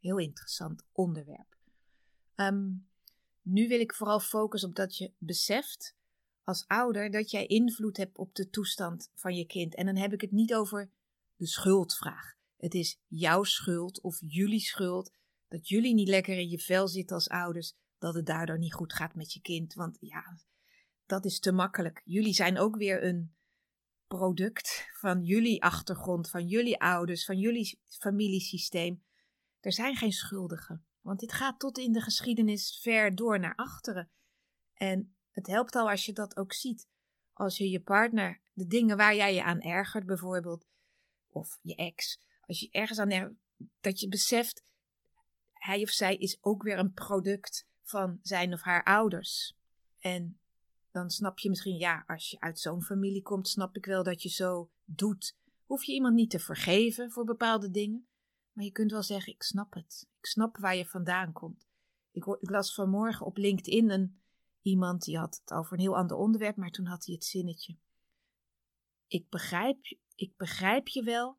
Heel 0.00 0.18
interessant 0.18 0.84
onderwerp. 0.92 1.56
Um, 2.36 2.88
nu 3.42 3.68
wil 3.68 3.80
ik 3.80 3.94
vooral 3.94 4.20
focussen 4.20 4.68
op 4.68 4.74
dat 4.74 4.96
je 4.96 5.12
beseft 5.18 5.96
als 6.44 6.64
ouder 6.66 7.10
dat 7.10 7.30
jij 7.30 7.46
invloed 7.46 7.96
hebt 7.96 8.18
op 8.18 8.34
de 8.34 8.50
toestand 8.50 9.10
van 9.14 9.34
je 9.34 9.44
kind. 9.44 9.74
En 9.74 9.86
dan 9.86 9.96
heb 9.96 10.12
ik 10.12 10.20
het 10.20 10.32
niet 10.32 10.54
over 10.54 10.90
de 11.36 11.46
schuldvraag. 11.46 12.34
Het 12.56 12.74
is 12.74 13.00
jouw 13.06 13.42
schuld 13.42 14.00
of 14.00 14.18
jullie 14.20 14.60
schuld 14.60 15.12
dat 15.48 15.68
jullie 15.68 15.94
niet 15.94 16.08
lekker 16.08 16.38
in 16.38 16.48
je 16.48 16.58
vel 16.58 16.88
zitten 16.88 17.16
als 17.16 17.28
ouders, 17.28 17.74
dat 17.98 18.14
het 18.14 18.26
daardoor 18.26 18.58
niet 18.58 18.74
goed 18.74 18.92
gaat 18.92 19.14
met 19.14 19.32
je 19.32 19.40
kind. 19.40 19.74
Want 19.74 19.96
ja, 20.00 20.38
dat 21.06 21.24
is 21.24 21.38
te 21.40 21.52
makkelijk. 21.52 22.02
Jullie 22.04 22.34
zijn 22.34 22.58
ook 22.58 22.76
weer 22.76 23.04
een 23.04 23.34
product 24.06 24.88
van 24.92 25.24
jullie 25.24 25.62
achtergrond, 25.62 26.30
van 26.30 26.46
jullie 26.46 26.80
ouders, 26.80 27.24
van 27.24 27.38
jullie 27.38 27.78
familiesysteem. 27.84 29.04
Er 29.60 29.72
zijn 29.72 29.96
geen 29.96 30.12
schuldigen. 30.12 30.84
Want 31.00 31.20
dit 31.20 31.32
gaat 31.32 31.58
tot 31.58 31.78
in 31.78 31.92
de 31.92 32.00
geschiedenis 32.00 32.78
ver 32.82 33.14
door 33.14 33.40
naar 33.40 33.54
achteren. 33.54 34.10
En 34.74 35.14
het 35.34 35.46
helpt 35.46 35.74
al 35.74 35.90
als 35.90 36.06
je 36.06 36.12
dat 36.12 36.36
ook 36.36 36.52
ziet. 36.52 36.88
Als 37.32 37.56
je 37.56 37.70
je 37.70 37.80
partner, 37.80 38.40
de 38.52 38.66
dingen 38.66 38.96
waar 38.96 39.14
jij 39.14 39.34
je 39.34 39.42
aan 39.42 39.60
ergert 39.60 40.06
bijvoorbeeld, 40.06 40.66
of 41.28 41.58
je 41.62 41.74
ex, 41.74 42.20
als 42.46 42.60
je 42.60 42.68
ergens 42.70 42.98
aan 42.98 43.10
ergert, 43.10 43.38
dat 43.80 44.00
je 44.00 44.08
beseft, 44.08 44.62
hij 45.52 45.82
of 45.82 45.90
zij 45.90 46.16
is 46.16 46.38
ook 46.40 46.62
weer 46.62 46.78
een 46.78 46.92
product 46.92 47.66
van 47.82 48.18
zijn 48.22 48.52
of 48.52 48.62
haar 48.62 48.84
ouders. 48.84 49.56
En 49.98 50.38
dan 50.90 51.10
snap 51.10 51.38
je 51.38 51.48
misschien, 51.48 51.78
ja, 51.78 52.04
als 52.06 52.30
je 52.30 52.40
uit 52.40 52.60
zo'n 52.60 52.82
familie 52.82 53.22
komt, 53.22 53.48
snap 53.48 53.76
ik 53.76 53.86
wel 53.86 54.02
dat 54.02 54.22
je 54.22 54.28
zo 54.28 54.70
doet. 54.84 55.36
Hoef 55.64 55.84
je 55.84 55.92
iemand 55.92 56.14
niet 56.14 56.30
te 56.30 56.38
vergeven 56.38 57.10
voor 57.10 57.24
bepaalde 57.24 57.70
dingen. 57.70 58.06
Maar 58.52 58.64
je 58.64 58.72
kunt 58.72 58.90
wel 58.90 59.02
zeggen: 59.02 59.32
Ik 59.32 59.42
snap 59.42 59.74
het. 59.74 60.06
Ik 60.18 60.26
snap 60.26 60.56
waar 60.56 60.76
je 60.76 60.86
vandaan 60.86 61.32
komt. 61.32 61.66
Ik, 62.10 62.24
ik 62.40 62.50
las 62.50 62.74
vanmorgen 62.74 63.26
op 63.26 63.36
LinkedIn 63.36 63.90
een, 63.90 64.20
iemand 64.64 65.02
die 65.02 65.18
had 65.18 65.40
het 65.40 65.52
over 65.52 65.72
een 65.72 65.80
heel 65.80 65.96
ander 65.96 66.16
onderwerp, 66.16 66.56
maar 66.56 66.70
toen 66.70 66.86
had 66.86 67.04
hij 67.04 67.14
het 67.14 67.24
zinnetje: 67.24 67.76
ik 69.06 69.28
begrijp, 69.28 69.96
ik 70.14 70.36
begrijp 70.36 70.88
je 70.88 71.02
wel, 71.02 71.38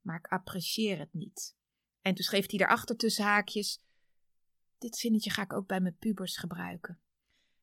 maar 0.00 0.18
ik 0.18 0.26
apprecieer 0.26 0.98
het 0.98 1.12
niet. 1.12 1.56
En 2.00 2.14
toen 2.14 2.24
schreef 2.24 2.50
hij 2.50 2.58
daarachter 2.58 2.96
tussen 2.96 3.24
haakjes: 3.24 3.82
Dit 4.78 4.96
zinnetje 4.96 5.30
ga 5.30 5.42
ik 5.42 5.52
ook 5.52 5.66
bij 5.66 5.80
mijn 5.80 5.96
pubers 5.96 6.36
gebruiken. 6.36 7.00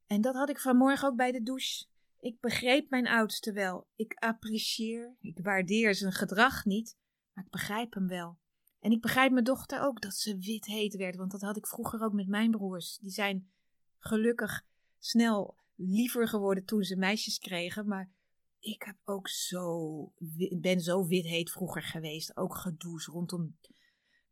En 0.08 0.22
dat 0.22 0.36
had 0.36 0.50
ik 0.50 0.60
vanmorgen 0.60 1.08
ook 1.08 1.16
bij 1.16 1.32
de 1.32 1.44
douche. 1.44 1.86
Ik 2.20 2.40
begreep 2.40 2.90
mijn 2.90 3.08
oudste 3.08 3.52
wel. 3.54 3.88
Ik 3.96 4.14
apprecieer, 4.14 5.16
ik 5.20 5.40
waardeer 5.42 5.96
zijn 5.96 6.12
gedrag 6.12 6.66
niet, 6.66 6.98
maar 7.34 7.44
ik 7.44 7.52
begrijp 7.52 7.94
hem 7.94 8.08
wel. 8.08 8.38
En 8.80 8.92
ik 8.92 9.02
begrijp 9.02 9.32
mijn 9.32 9.44
dochter 9.44 9.82
ook 9.82 10.02
dat 10.02 10.14
ze 10.16 10.38
wit 10.38 10.66
heet 10.66 10.96
werd, 10.96 11.16
want 11.16 11.32
dat 11.32 11.42
had 11.42 11.58
ik 11.58 11.68
vroeger 11.68 12.02
ook 12.02 12.14
met 12.14 12.28
mijn 12.28 12.52
broers. 12.52 12.98
Die 12.98 13.12
zijn 13.12 13.52
gelukkig 13.98 14.66
snel 15.06 15.56
liever 15.76 16.28
geworden 16.28 16.66
toen 16.66 16.84
ze 16.84 16.96
meisjes 16.96 17.40
kregen, 17.40 17.88
maar 17.88 18.12
ik 18.60 18.84
heb 18.84 18.96
ook 19.04 19.28
zo, 19.28 20.12
ben 20.60 20.80
zo 20.82 21.08
wit 21.08 21.26
heet 21.26 21.52
vroeger 21.52 21.82
geweest. 21.82 22.38
Ook 22.38 22.56
gedoes 22.56 23.06
rondom 23.06 23.58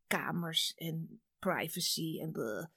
kamers 0.08 0.74
en 0.76 1.22
privacy 1.40 2.20
en. 2.20 2.70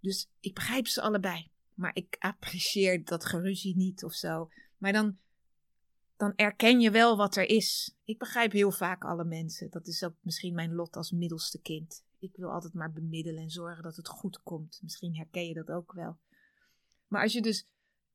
Dus 0.00 0.30
ik 0.40 0.54
begrijp 0.54 0.86
ze 0.86 1.00
allebei. 1.00 1.50
Maar 1.74 1.94
ik 1.94 2.16
apprecieer 2.18 3.04
dat 3.04 3.24
geruzie 3.24 3.76
niet 3.76 4.04
of 4.04 4.12
zo. 4.12 4.50
Maar 4.78 4.92
dan 4.92 5.18
dan 6.20 6.32
erken 6.36 6.80
je 6.80 6.90
wel 6.90 7.16
wat 7.16 7.36
er 7.36 7.48
is. 7.48 7.96
Ik 8.04 8.18
begrijp 8.18 8.52
heel 8.52 8.70
vaak 8.70 9.04
alle 9.04 9.24
mensen. 9.24 9.70
Dat 9.70 9.86
is 9.86 10.04
ook 10.04 10.14
misschien 10.20 10.54
mijn 10.54 10.74
lot 10.74 10.96
als 10.96 11.10
middelste 11.10 11.60
kind. 11.60 12.04
Ik 12.18 12.36
wil 12.36 12.50
altijd 12.50 12.74
maar 12.74 12.92
bemiddelen 12.92 13.42
en 13.42 13.50
zorgen 13.50 13.82
dat 13.82 13.96
het 13.96 14.08
goed 14.08 14.42
komt. 14.42 14.78
Misschien 14.82 15.16
herken 15.16 15.46
je 15.46 15.54
dat 15.54 15.70
ook 15.70 15.92
wel. 15.92 16.18
Maar 17.10 17.22
als 17.22 17.32
je 17.32 17.42
dus 17.42 17.66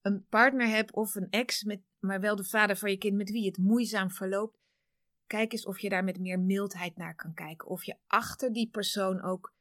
een 0.01 0.25
partner 0.29 0.67
hebt 0.67 0.93
of 0.93 1.15
een 1.15 1.29
ex, 1.29 1.63
met, 1.63 1.81
maar 1.99 2.19
wel 2.19 2.35
de 2.35 2.43
vader 2.43 2.77
van 2.77 2.89
je 2.89 2.97
kind 2.97 3.15
met 3.15 3.31
wie 3.31 3.45
het 3.45 3.57
moeizaam 3.57 4.11
verloopt, 4.11 4.57
kijk 5.27 5.51
eens 5.51 5.65
of 5.65 5.79
je 5.79 5.89
daar 5.89 6.03
met 6.03 6.19
meer 6.19 6.39
mildheid 6.39 6.97
naar 6.97 7.15
kan 7.15 7.33
kijken. 7.33 7.67
Of 7.67 7.83
je 7.83 7.95
achter 8.07 8.53
die 8.53 8.69
persoon 8.69 9.21
ook 9.21 9.53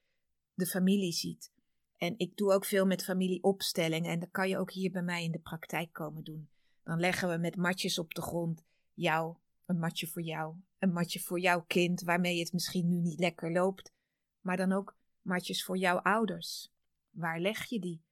de 0.55 0.67
familie 0.67 1.13
ziet. 1.13 1.53
En 1.97 2.15
ik 2.17 2.37
doe 2.37 2.53
ook 2.53 2.65
veel 2.65 2.87
met 2.87 3.05
familieopstellingen 3.05 4.11
en 4.11 4.21
dat 4.21 4.31
kan 4.31 4.49
je 4.49 4.59
ook 4.59 4.73
hier 4.73 4.91
bij 4.91 5.03
mij 5.03 5.25
in 5.25 5.33
de 5.33 5.39
praktijk 5.39 5.93
komen 5.93 6.25
doen. 6.25 6.49
Dan 6.83 7.01
leggen 7.01 7.29
we 7.29 7.37
met 7.37 7.57
matjes 7.57 7.99
op 7.99 8.15
de 8.15 8.23
grond 8.23 8.65
jou, 8.95 9.37
een 9.67 9.79
matje 9.79 10.07
voor 10.07 10.23
jou, 10.23 10.55
een 10.79 10.93
matje 10.93 11.21
voor 11.21 11.41
jouw 11.41 11.65
kind, 11.67 12.03
waarmee 12.03 12.39
het 12.39 12.53
misschien 12.53 12.89
nu 12.89 12.97
niet 12.97 13.19
lekker 13.19 13.53
loopt, 13.53 13.93
maar 14.41 14.57
dan 14.57 14.73
ook 14.73 14.97
matjes 15.23 15.65
voor 15.65 15.77
jouw 15.77 15.99
ouders. 15.99 16.73
Waar 17.11 17.41
leg 17.41 17.65
je 17.65 17.81
die? 17.81 18.03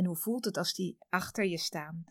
En 0.00 0.06
hoe 0.06 0.16
voelt 0.16 0.44
het 0.44 0.56
als 0.56 0.74
die 0.74 0.96
achter 1.08 1.46
je 1.46 1.58
staan? 1.58 2.04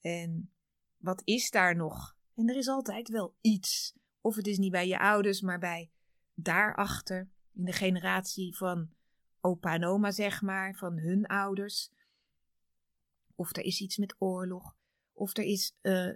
En 0.00 0.52
wat 0.96 1.22
is 1.24 1.50
daar 1.50 1.76
nog? 1.76 2.16
En 2.34 2.48
er 2.48 2.56
is 2.56 2.68
altijd 2.68 3.08
wel 3.08 3.36
iets. 3.40 3.94
Of 4.20 4.36
het 4.36 4.46
is 4.46 4.58
niet 4.58 4.70
bij 4.70 4.88
je 4.88 4.98
ouders, 4.98 5.40
maar 5.40 5.58
bij 5.58 5.90
daarachter, 6.34 7.28
in 7.52 7.64
de 7.64 7.72
generatie 7.72 8.56
van 8.56 8.90
opa 9.40 9.74
en 9.74 9.84
oma, 9.84 10.10
zeg 10.10 10.42
maar, 10.42 10.74
van 10.74 10.98
hun 10.98 11.26
ouders. 11.26 11.90
Of 13.34 13.56
er 13.56 13.64
is 13.64 13.80
iets 13.80 13.96
met 13.96 14.14
oorlog. 14.18 14.76
Of 15.12 15.36
er 15.36 15.44
is, 15.44 15.76
uh, 15.82 16.12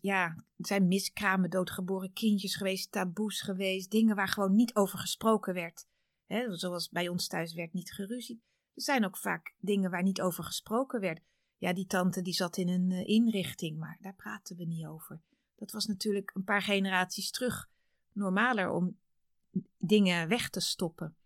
ja, 0.00 0.44
het 0.56 0.66
zijn 0.66 0.88
miskramen, 0.88 1.50
doodgeboren 1.50 2.12
kindjes 2.12 2.56
geweest, 2.56 2.92
taboes 2.92 3.40
geweest, 3.40 3.90
dingen 3.90 4.16
waar 4.16 4.28
gewoon 4.28 4.54
niet 4.54 4.74
over 4.74 4.98
gesproken 4.98 5.54
werd. 5.54 5.86
Hè, 6.26 6.56
zoals 6.56 6.88
bij 6.88 7.08
ons 7.08 7.26
thuis 7.26 7.54
werd 7.54 7.72
niet 7.72 7.92
geruzied. 7.92 8.47
Zijn 8.80 9.04
ook 9.04 9.16
vaak 9.16 9.54
dingen 9.60 9.90
waar 9.90 10.02
niet 10.02 10.20
over 10.20 10.44
gesproken 10.44 11.00
werd. 11.00 11.20
Ja, 11.56 11.72
die 11.72 11.86
tante 11.86 12.22
die 12.22 12.32
zat 12.32 12.56
in 12.56 12.68
een 12.68 12.90
uh, 12.90 13.06
inrichting, 13.06 13.78
maar 13.78 13.98
daar 14.00 14.14
praten 14.14 14.56
we 14.56 14.64
niet 14.64 14.86
over. 14.86 15.20
Dat 15.56 15.70
was 15.70 15.86
natuurlijk 15.86 16.30
een 16.34 16.44
paar 16.44 16.62
generaties 16.62 17.30
terug 17.30 17.68
normaler 18.12 18.70
om 18.70 18.98
dingen 19.78 20.28
weg 20.28 20.50
te 20.50 20.60
stoppen. 20.60 21.16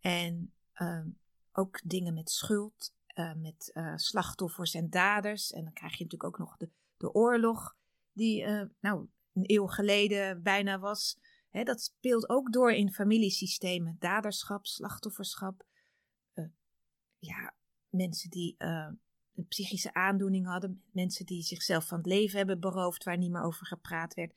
En 0.00 0.52
uh, 0.74 1.04
ook 1.52 1.80
dingen 1.84 2.14
met 2.14 2.30
schuld 2.30 2.94
uh, 3.14 3.34
met 3.34 3.70
uh, 3.74 3.96
slachtoffers 3.96 4.74
en 4.74 4.90
daders. 4.90 5.52
En 5.52 5.64
dan 5.64 5.72
krijg 5.72 5.96
je 5.96 6.04
natuurlijk 6.04 6.32
ook 6.34 6.46
nog 6.46 6.56
de, 6.56 6.70
de 6.96 7.12
oorlog, 7.12 7.76
die 8.12 8.46
nou, 8.80 9.08
een 9.32 9.44
eeuw 9.46 9.66
geleden 9.66 10.42
bijna 10.42 10.78
was. 10.78 11.18
Dat 11.50 11.80
speelt 11.80 12.28
ook 12.28 12.52
door 12.52 12.72
in 12.72 12.92
familiesystemen. 12.92 13.96
Daderschap, 13.98 14.66
slachtofferschap. 14.66 15.64
Ja, 17.26 17.54
mensen 17.88 18.30
die 18.30 18.54
een 19.36 19.46
psychische 19.48 19.94
aandoening 19.94 20.46
hadden. 20.46 20.82
Mensen 20.90 21.26
die 21.26 21.42
zichzelf 21.42 21.86
van 21.86 21.98
het 21.98 22.06
leven 22.06 22.36
hebben 22.38 22.60
beroofd, 22.60 23.04
waar 23.04 23.18
niet 23.18 23.30
meer 23.30 23.42
over 23.42 23.66
gepraat 23.66 24.14
werd. 24.14 24.34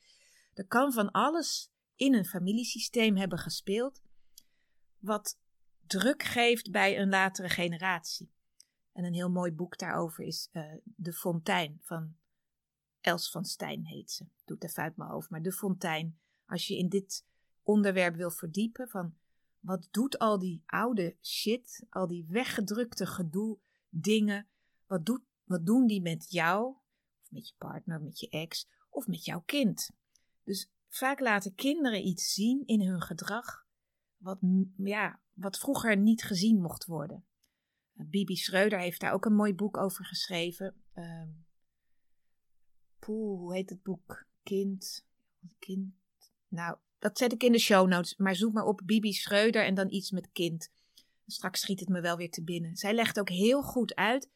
Er 0.53 0.67
kan 0.67 0.93
van 0.93 1.12
alles 1.12 1.72
in 1.96 2.13
een 2.13 2.25
familiesysteem 2.25 3.17
hebben 3.17 3.39
gespeeld. 3.39 4.01
Wat 5.00 5.39
druk 5.88 6.24
geeft 6.24 6.72
bij 6.72 7.00
een 7.00 7.10
latere 7.10 7.50
generatie. 7.50 8.31
En 8.93 9.03
een 9.03 9.13
heel 9.13 9.29
mooi 9.29 9.51
boek 9.51 9.77
daarover 9.77 10.24
is 10.24 10.50
uh, 10.51 10.74
De 10.84 11.13
Fontein 11.13 11.79
van 11.81 12.15
Els 13.01 13.31
van 13.31 13.46
Stijn 13.46 13.86
heet 13.86 14.12
ze. 14.12 14.25
Doet 14.46 14.63
even 14.63 14.84
uit 14.84 14.98
mijn 14.98 15.10
hoofd. 15.10 15.29
Maar 15.29 15.41
De 15.41 15.51
Fontein, 15.51 16.19
als 16.46 16.67
je 16.67 16.77
in 16.77 16.89
dit 16.89 17.25
onderwerp 17.63 18.15
wil 18.15 18.31
verdiepen 18.31 18.89
van 18.89 19.15
wat 19.60 19.88
doet 19.92 20.18
al 20.18 20.39
die 20.39 20.63
oude 20.66 21.16
shit, 21.22 21.86
al 21.89 22.08
die 22.08 22.25
weggedrukte 22.30 23.06
gedoe 23.06 23.58
dingen, 23.89 24.48
wat, 24.86 25.06
doet, 25.06 25.22
wat 25.44 25.66
doen 25.66 25.88
die 25.88 26.01
met 26.01 26.32
jou? 26.32 26.75
Of 27.22 27.32
met 27.32 27.48
je 27.48 27.54
partner, 27.58 28.01
met 28.01 28.20
je 28.20 28.30
ex 28.30 28.68
of 28.89 29.08
met 29.08 29.25
jouw 29.25 29.42
kind. 29.46 29.92
Dus 30.44 30.72
vaak 30.88 31.20
laten 31.20 31.56
kinderen 31.56 32.08
iets 32.08 32.34
zien 32.34 32.63
in 32.66 32.82
hun 32.82 33.01
gedrag 33.01 33.68
wat, 34.18 34.39
ja, 34.78 35.20
wat 35.34 35.58
vroeger 35.58 35.98
niet 35.98 36.24
gezien 36.24 36.62
mocht 36.62 36.86
worden. 36.86 37.24
Bibi 37.94 38.36
Schreuder 38.36 38.80
heeft 38.80 39.00
daar 39.00 39.13
ook 39.13 39.25
een 39.25 39.36
mooi 39.36 39.56
boek 39.56 39.78
over 39.78 40.06
geschreven. 40.06 40.75
Uh, 40.96 41.28
poeh, 43.00 43.39
hoe 43.39 43.54
heet 43.54 43.70
het 43.70 43.84
boek? 43.84 44.25
Kind. 44.44 45.06
Kind. 45.60 45.94
Nou, 46.48 46.78
dat 47.00 47.18
zet 47.18 47.34
ik 47.34 47.44
in 47.44 47.51
de 47.51 47.60
show 47.60 47.88
notes. 47.88 48.15
Maar 48.18 48.36
zoek 48.36 48.53
maar 48.53 48.65
op 48.65 48.82
Bibi 48.86 49.13
Schreuder 49.13 49.65
en 49.65 49.74
dan 49.74 49.91
iets 49.91 50.12
met 50.12 50.32
kind. 50.32 50.72
Straks 51.25 51.62
schiet 51.62 51.79
het 51.79 51.89
me 51.89 52.01
wel 52.01 52.18
weer 52.18 52.32
te 52.32 52.44
binnen. 52.44 52.75
Zij 52.75 52.94
legt 52.94 53.20
ook 53.20 53.29
heel 53.29 53.62
goed 53.62 53.96
uit 53.96 54.29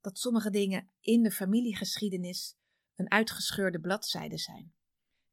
dat 0.00 0.18
sommige 0.18 0.50
dingen 0.50 0.90
in 1.00 1.22
de 1.22 1.30
familiegeschiedenis 1.30 2.56
een 2.96 3.10
uitgescheurde 3.10 3.80
bladzijde 3.80 4.38
zijn. 4.38 4.72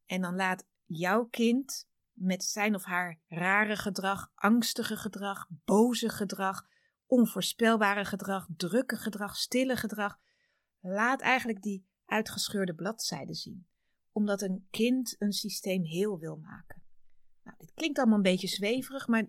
En 0.06 0.20
dan 0.20 0.36
laat 0.36 0.66
jouw 0.84 1.24
kind 1.24 1.88
met 2.12 2.44
zijn 2.44 2.74
of 2.74 2.84
haar 2.84 3.20
rare 3.28 3.76
gedrag, 3.76 4.30
angstige 4.34 4.96
gedrag, 4.96 5.46
boze 5.64 6.08
gedrag, 6.08 6.66
onvoorspelbare 7.06 8.04
gedrag, 8.04 8.46
drukke 8.56 8.96
gedrag, 8.96 9.36
stille 9.36 9.76
gedrag, 9.76 10.18
laat 10.80 11.20
eigenlijk 11.20 11.62
die 11.62 11.86
uitgescheurde 12.04 12.74
bladzijde 12.74 13.34
zien, 13.34 13.66
omdat 14.16 14.42
een 14.42 14.66
kind 14.70 15.16
een 15.18 15.32
systeem 15.32 15.84
heel 15.84 16.18
wil 16.18 16.36
maken. 16.36 16.82
Nou, 17.42 17.56
dit 17.58 17.72
klinkt 17.74 17.98
allemaal 17.98 18.16
een 18.16 18.22
beetje 18.22 18.48
zweverig, 18.48 19.08
maar 19.08 19.28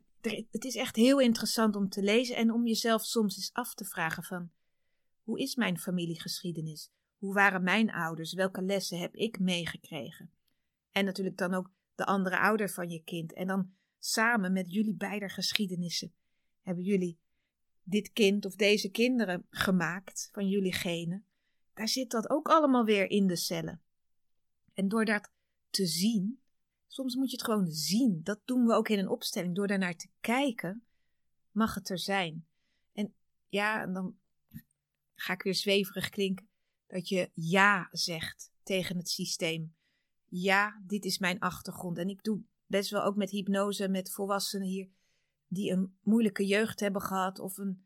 het 0.51 0.65
is 0.65 0.75
echt 0.75 0.95
heel 0.95 1.19
interessant 1.19 1.75
om 1.75 1.89
te 1.89 2.01
lezen 2.01 2.35
en 2.35 2.51
om 2.51 2.67
jezelf 2.67 3.05
soms 3.05 3.37
eens 3.37 3.53
af 3.53 3.73
te 3.73 3.85
vragen 3.85 4.23
van 4.23 4.51
hoe 5.23 5.39
is 5.39 5.55
mijn 5.55 5.79
familiegeschiedenis? 5.79 6.91
Hoe 7.17 7.33
waren 7.33 7.63
mijn 7.63 7.91
ouders? 7.91 8.33
Welke 8.33 8.61
lessen 8.61 8.99
heb 8.99 9.15
ik 9.15 9.39
meegekregen? 9.39 10.31
En 10.91 11.05
natuurlijk 11.05 11.37
dan 11.37 11.53
ook 11.53 11.71
de 11.95 12.05
andere 12.05 12.39
ouder 12.39 12.69
van 12.69 12.89
je 12.89 13.03
kind. 13.03 13.33
En 13.33 13.47
dan 13.47 13.71
samen 13.99 14.53
met 14.53 14.73
jullie 14.73 14.95
beide 14.95 15.29
geschiedenissen 15.29 16.13
hebben 16.61 16.83
jullie 16.83 17.19
dit 17.83 18.11
kind 18.13 18.45
of 18.45 18.55
deze 18.55 18.89
kinderen 18.89 19.45
gemaakt 19.49 20.29
van 20.31 20.47
jullie 20.47 20.73
genen. 20.73 21.25
Daar 21.73 21.87
zit 21.87 22.11
dat 22.11 22.29
ook 22.29 22.47
allemaal 22.47 22.85
weer 22.85 23.09
in 23.09 23.27
de 23.27 23.35
cellen. 23.35 23.81
En 24.77 24.87
door 24.87 25.05
dat 25.05 25.31
te 25.69 25.85
zien, 25.85 26.41
soms 26.87 27.15
moet 27.15 27.31
je 27.31 27.37
het 27.37 27.45
gewoon 27.45 27.71
zien. 27.71 28.23
Dat 28.23 28.41
doen 28.45 28.65
we 28.65 28.73
ook 28.73 28.89
in 28.89 28.99
een 28.99 29.09
opstelling. 29.09 29.55
Door 29.55 29.67
daarnaar 29.67 29.95
te 29.95 30.09
kijken, 30.19 30.83
mag 31.51 31.73
het 31.73 31.89
er 31.89 31.99
zijn. 31.99 32.47
En 32.91 33.13
ja, 33.47 33.87
dan 33.87 34.17
ga 35.15 35.33
ik 35.33 35.41
weer 35.41 35.55
zweverig 35.55 36.09
klinken. 36.09 36.47
Dat 36.87 37.07
je 37.07 37.31
ja 37.33 37.89
zegt 37.91 38.51
tegen 38.63 38.97
het 38.97 39.09
systeem 39.09 39.75
ja, 40.29 40.81
dit 40.83 41.05
is 41.05 41.17
mijn 41.17 41.39
achtergrond. 41.39 41.97
En 41.97 42.09
ik 42.09 42.23
doe 42.23 42.41
best 42.65 42.89
wel 42.89 43.03
ook 43.03 43.15
met 43.15 43.29
hypnose 43.29 43.89
met 43.89 44.11
volwassenen 44.11 44.67
hier 44.67 44.89
die 45.47 45.71
een 45.71 45.97
moeilijke 46.01 46.45
jeugd 46.45 46.79
hebben 46.79 47.01
gehad 47.01 47.39
of 47.39 47.57
een 47.57 47.85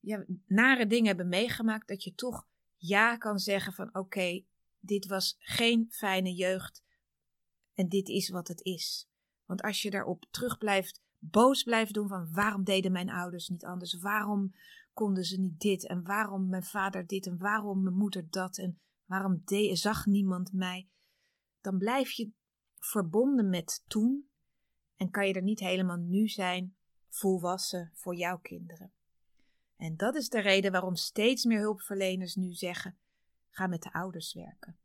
ja, 0.00 0.24
nare 0.46 0.86
dingen 0.86 1.06
hebben 1.06 1.28
meegemaakt, 1.28 1.88
dat 1.88 2.04
je 2.04 2.14
toch 2.14 2.46
ja 2.76 3.16
kan 3.16 3.38
zeggen 3.38 3.72
van 3.72 3.94
oké, 3.94 4.44
dit 4.86 5.06
was 5.06 5.36
geen 5.38 5.86
fijne 5.90 6.34
jeugd 6.34 6.84
en 7.74 7.88
dit 7.88 8.08
is 8.08 8.28
wat 8.28 8.48
het 8.48 8.62
is. 8.62 9.08
Want 9.44 9.62
als 9.62 9.82
je 9.82 9.90
daarop 9.90 10.26
terug 10.30 10.58
blijft, 10.58 11.02
boos 11.18 11.62
blijft 11.62 11.94
doen 11.94 12.08
van 12.08 12.32
waarom 12.32 12.64
deden 12.64 12.92
mijn 12.92 13.10
ouders 13.10 13.48
niet 13.48 13.64
anders, 13.64 13.98
waarom 13.98 14.54
konden 14.92 15.24
ze 15.24 15.40
niet 15.40 15.60
dit? 15.60 15.86
En 15.86 16.04
waarom 16.04 16.48
mijn 16.48 16.64
vader 16.64 17.06
dit? 17.06 17.26
En 17.26 17.38
waarom 17.38 17.82
mijn 17.82 17.96
moeder 17.96 18.30
dat? 18.30 18.58
En 18.58 18.80
waarom 19.04 19.42
de, 19.44 19.76
zag 19.76 20.06
niemand 20.06 20.52
mij, 20.52 20.88
dan 21.60 21.78
blijf 21.78 22.10
je 22.10 22.30
verbonden 22.78 23.48
met 23.48 23.84
toen 23.86 24.28
en 24.96 25.10
kan 25.10 25.26
je 25.26 25.34
er 25.34 25.42
niet 25.42 25.60
helemaal 25.60 25.96
nu 25.96 26.28
zijn, 26.28 26.76
volwassen 27.08 27.90
voor 27.94 28.16
jouw 28.16 28.38
kinderen. 28.38 28.92
En 29.76 29.96
dat 29.96 30.14
is 30.14 30.28
de 30.28 30.40
reden 30.40 30.72
waarom 30.72 30.94
steeds 30.94 31.44
meer 31.44 31.60
hulpverleners 31.60 32.34
nu 32.34 32.52
zeggen: 32.52 32.98
ga 33.56 33.66
met 33.66 33.82
de 33.82 33.92
ouders 33.92 34.34
werken. 34.34 34.78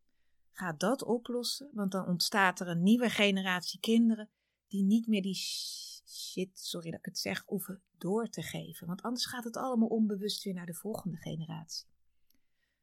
Ga 0.52 0.72
dat 0.72 1.04
oplossen, 1.04 1.70
want 1.72 1.92
dan 1.92 2.06
ontstaat 2.06 2.60
er 2.60 2.68
een 2.68 2.82
nieuwe 2.82 3.10
generatie 3.10 3.80
kinderen 3.80 4.30
die 4.68 4.82
niet 4.82 5.06
meer 5.06 5.22
die 5.22 5.34
shit, 5.34 6.58
sorry 6.58 6.90
dat 6.90 6.98
ik 6.98 7.04
het 7.04 7.18
zeg, 7.18 7.42
hoeven 7.46 7.82
door 7.98 8.28
te 8.28 8.42
geven. 8.42 8.86
Want 8.86 9.02
anders 9.02 9.26
gaat 9.26 9.44
het 9.44 9.56
allemaal 9.56 9.88
onbewust 9.88 10.44
weer 10.44 10.54
naar 10.54 10.66
de 10.66 10.74
volgende 10.74 11.16
generatie. 11.16 11.86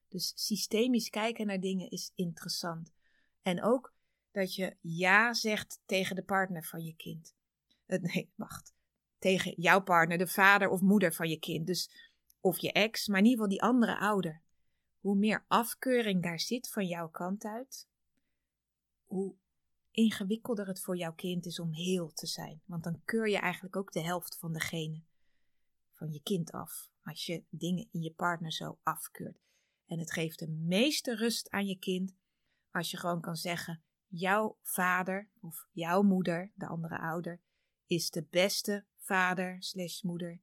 Dus 0.08 0.32
systemisch 0.36 1.10
kijken 1.10 1.48
naar 1.48 1.60
dingen 1.60 1.90
is 1.90 2.12
interessant. 2.16 2.94
En 3.42 3.64
ook 3.64 3.94
dat 4.32 4.56
je 4.56 4.76
ja 4.82 5.34
zegt 5.34 5.82
tegen 5.86 6.16
de 6.16 6.24
partner 6.24 6.64
van 6.64 6.84
je 6.84 6.96
kind. 6.96 7.36
Uh, 7.88 8.00
nee, 8.00 8.32
wacht. 8.36 8.74
Tegen 9.20 9.54
jouw 9.62 9.82
partner, 9.82 10.18
de 10.18 10.28
vader 10.28 10.70
of 10.70 10.82
moeder 10.82 11.14
van 11.14 11.30
je 11.30 11.40
kind. 11.40 11.68
Dus, 11.68 12.12
of 12.40 12.60
je 12.60 12.72
ex, 12.72 13.08
maar 13.08 13.20
in 13.20 13.26
ieder 13.26 13.44
geval 13.44 13.58
die 13.58 13.70
andere 13.70 14.00
ouder. 14.00 14.42
Hoe 15.00 15.16
meer 15.16 15.46
afkeuring 15.48 16.24
daar 16.24 16.40
zit 16.40 16.70
van 16.70 16.86
jouw 16.86 17.10
kant 17.10 17.46
uit, 17.46 17.88
hoe 19.06 19.36
ingewikkelder 19.92 20.68
het 20.68 20.82
voor 20.82 20.98
jouw 20.98 21.14
kind 21.14 21.46
is 21.46 21.60
om 21.60 21.74
heel 21.74 22.14
te 22.14 22.28
zijn. 22.28 22.62
Want 22.66 22.84
dan 22.84 23.02
keur 23.06 23.30
je 23.30 23.38
eigenlijk 23.38 23.76
ook 23.76 23.92
de 23.92 24.02
helft 24.02 24.38
van 24.38 24.54
degene 24.54 25.02
van 26.00 26.12
je 26.12 26.22
kind 26.22 26.52
af. 26.52 26.90
Als 27.04 27.26
je 27.26 27.44
dingen 27.50 27.88
in 27.92 28.02
je 28.02 28.14
partner 28.14 28.52
zo 28.52 28.80
afkeurt. 28.84 29.40
En 29.86 30.00
het 30.00 30.12
geeft 30.12 30.40
de 30.40 30.48
meeste 30.48 31.16
rust 31.16 31.50
aan 31.50 31.66
je 31.66 31.80
kind 31.80 32.16
als 32.72 32.92
je 32.92 32.98
gewoon 32.98 33.22
kan 33.22 33.36
zeggen: 33.36 33.84
jouw 34.08 34.58
vader 34.62 35.30
of 35.40 35.68
jouw 35.72 36.02
moeder, 36.02 36.52
de 36.56 36.68
andere 36.68 37.00
ouder, 37.00 37.42
is 37.86 38.10
de 38.10 38.24
beste 38.30 38.86
vader 38.98 39.64
slash 39.64 40.02
moeder 40.02 40.42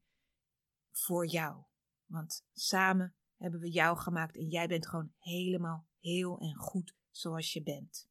voor 0.93 1.27
jou. 1.27 1.63
Want 2.07 2.45
samen 2.53 3.15
hebben 3.37 3.61
we 3.61 3.71
jou 3.71 3.99
gemaakt 3.99 4.37
en 4.37 4.49
jij 4.49 4.67
bent 4.67 4.89
gewoon 4.89 5.13
helemaal 5.19 5.87
heel 6.01 6.39
en 6.39 6.55
goed 6.55 6.95
zoals 7.11 7.53
je 7.53 7.63
bent. 7.63 8.09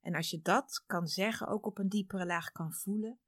En 0.00 0.14
als 0.14 0.30
je 0.30 0.40
dat 0.42 0.84
kan 0.86 1.06
zeggen, 1.06 1.46
ook 1.46 1.66
op 1.66 1.78
een 1.78 1.88
diepere 1.88 2.26
laag 2.26 2.52
kan 2.52 2.72
voelen, 2.72 3.18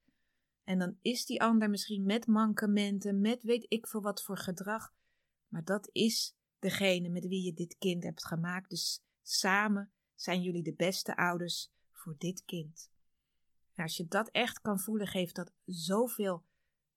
en 0.64 0.78
dan 0.78 0.98
is 1.00 1.26
die 1.26 1.42
ander 1.42 1.70
misschien 1.70 2.04
met 2.04 2.26
mankementen, 2.26 3.20
met 3.20 3.42
weet 3.42 3.64
ik 3.68 3.86
veel 3.86 4.02
wat 4.02 4.22
voor 4.22 4.38
gedrag, 4.38 4.94
maar 5.48 5.64
dat 5.64 5.88
is 5.92 6.36
degene 6.58 7.08
met 7.08 7.26
wie 7.26 7.44
je 7.44 7.54
dit 7.54 7.78
kind 7.78 8.02
hebt 8.02 8.26
gemaakt. 8.26 8.70
Dus 8.70 9.04
samen 9.22 9.92
zijn 10.14 10.42
jullie 10.42 10.62
de 10.62 10.74
beste 10.74 11.16
ouders 11.16 11.72
voor 11.90 12.14
dit 12.18 12.44
kind. 12.44 12.90
En 13.74 13.82
als 13.82 13.96
je 13.96 14.06
dat 14.06 14.28
echt 14.30 14.60
kan 14.60 14.80
voelen, 14.80 15.06
geeft 15.06 15.34
dat 15.34 15.52
zoveel 15.64 16.44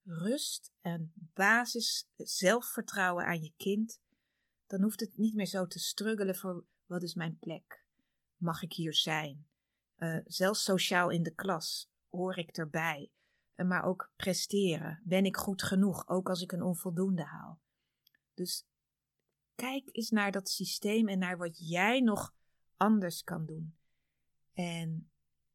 rust 0.03 0.73
en 0.81 1.13
basis 1.15 2.09
zelfvertrouwen 2.15 3.25
aan 3.25 3.41
je 3.41 3.53
kind. 3.57 4.01
Dan 4.67 4.81
hoeft 4.81 4.99
het 4.99 5.17
niet 5.17 5.35
meer 5.35 5.45
zo 5.45 5.67
te 5.67 5.79
struggelen 5.79 6.35
voor 6.35 6.65
wat 6.85 7.03
is 7.03 7.13
mijn 7.13 7.37
plek? 7.37 7.83
Mag 8.37 8.61
ik 8.61 8.73
hier 8.73 8.93
zijn? 8.93 9.47
Uh, 9.97 10.17
zelfs 10.25 10.63
sociaal 10.63 11.09
in 11.09 11.23
de 11.23 11.33
klas 11.33 11.89
hoor 12.09 12.37
ik 12.37 12.57
erbij. 12.57 13.11
Uh, 13.55 13.67
maar 13.67 13.83
ook 13.83 14.11
presteren. 14.15 15.01
Ben 15.03 15.25
ik 15.25 15.37
goed 15.37 15.63
genoeg, 15.63 16.07
ook 16.07 16.29
als 16.29 16.41
ik 16.41 16.51
een 16.51 16.61
onvoldoende 16.61 17.23
haal? 17.23 17.59
Dus 18.33 18.65
kijk 19.55 19.89
eens 19.91 20.09
naar 20.09 20.31
dat 20.31 20.49
systeem 20.49 21.07
en 21.07 21.19
naar 21.19 21.37
wat 21.37 21.69
jij 21.69 21.99
nog 21.99 22.33
anders 22.77 23.23
kan 23.23 23.45
doen. 23.45 23.75
En 24.53 25.09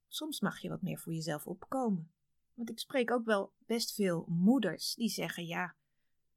soms 0.08 0.40
mag 0.40 0.58
je 0.58 0.68
wat 0.68 0.82
meer 0.82 0.98
voor 0.98 1.12
jezelf 1.12 1.46
opkomen. 1.46 2.12
Want 2.54 2.70
ik 2.70 2.78
spreek 2.78 3.10
ook 3.10 3.24
wel 3.24 3.52
best 3.66 3.94
veel 3.94 4.24
moeders 4.28 4.94
die 4.94 5.08
zeggen: 5.08 5.46
Ja, 5.46 5.74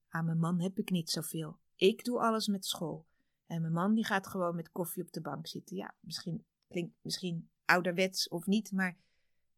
aan 0.10 0.26
mijn 0.26 0.40
man 0.40 0.62
heb 0.62 0.78
ik 0.78 0.90
niet 0.90 1.10
zoveel. 1.10 1.60
Ik 1.76 2.04
doe 2.04 2.20
alles 2.20 2.48
met 2.48 2.66
school. 2.66 3.06
En 3.46 3.62
mijn 3.62 3.74
man 3.74 3.94
die 3.94 4.06
gaat 4.06 4.28
gewoon 4.28 4.56
met 4.56 4.72
koffie 4.72 5.04
op 5.04 5.12
de 5.12 5.22
bank 5.22 5.48
zitten. 5.48 5.76
Ja, 5.76 5.94
misschien 6.00 6.46
klinkt 6.68 6.96
misschien 7.02 7.50
ouderwets 7.66 8.28
of 8.28 8.46
niet, 8.46 8.72
maar 8.72 8.98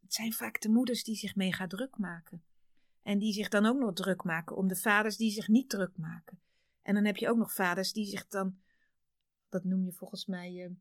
het 0.01 0.13
zijn 0.13 0.33
vaak 0.33 0.61
de 0.61 0.69
moeders 0.69 1.03
die 1.03 1.15
zich 1.15 1.35
mega 1.35 1.67
druk 1.67 1.97
maken. 1.97 2.43
En 3.01 3.19
die 3.19 3.33
zich 3.33 3.49
dan 3.49 3.65
ook 3.65 3.79
nog 3.79 3.93
druk 3.93 4.23
maken 4.23 4.55
om 4.55 4.67
de 4.67 4.75
vaders 4.75 5.17
die 5.17 5.31
zich 5.31 5.47
niet 5.47 5.69
druk 5.69 5.97
maken. 5.97 6.39
En 6.81 6.93
dan 6.93 7.05
heb 7.05 7.17
je 7.17 7.29
ook 7.29 7.37
nog 7.37 7.53
vaders 7.53 7.93
die 7.93 8.05
zich 8.05 8.27
dan, 8.27 8.59
dat 9.49 9.63
noem 9.63 9.85
je 9.85 9.91
volgens 9.91 10.25
mij, 10.25 10.71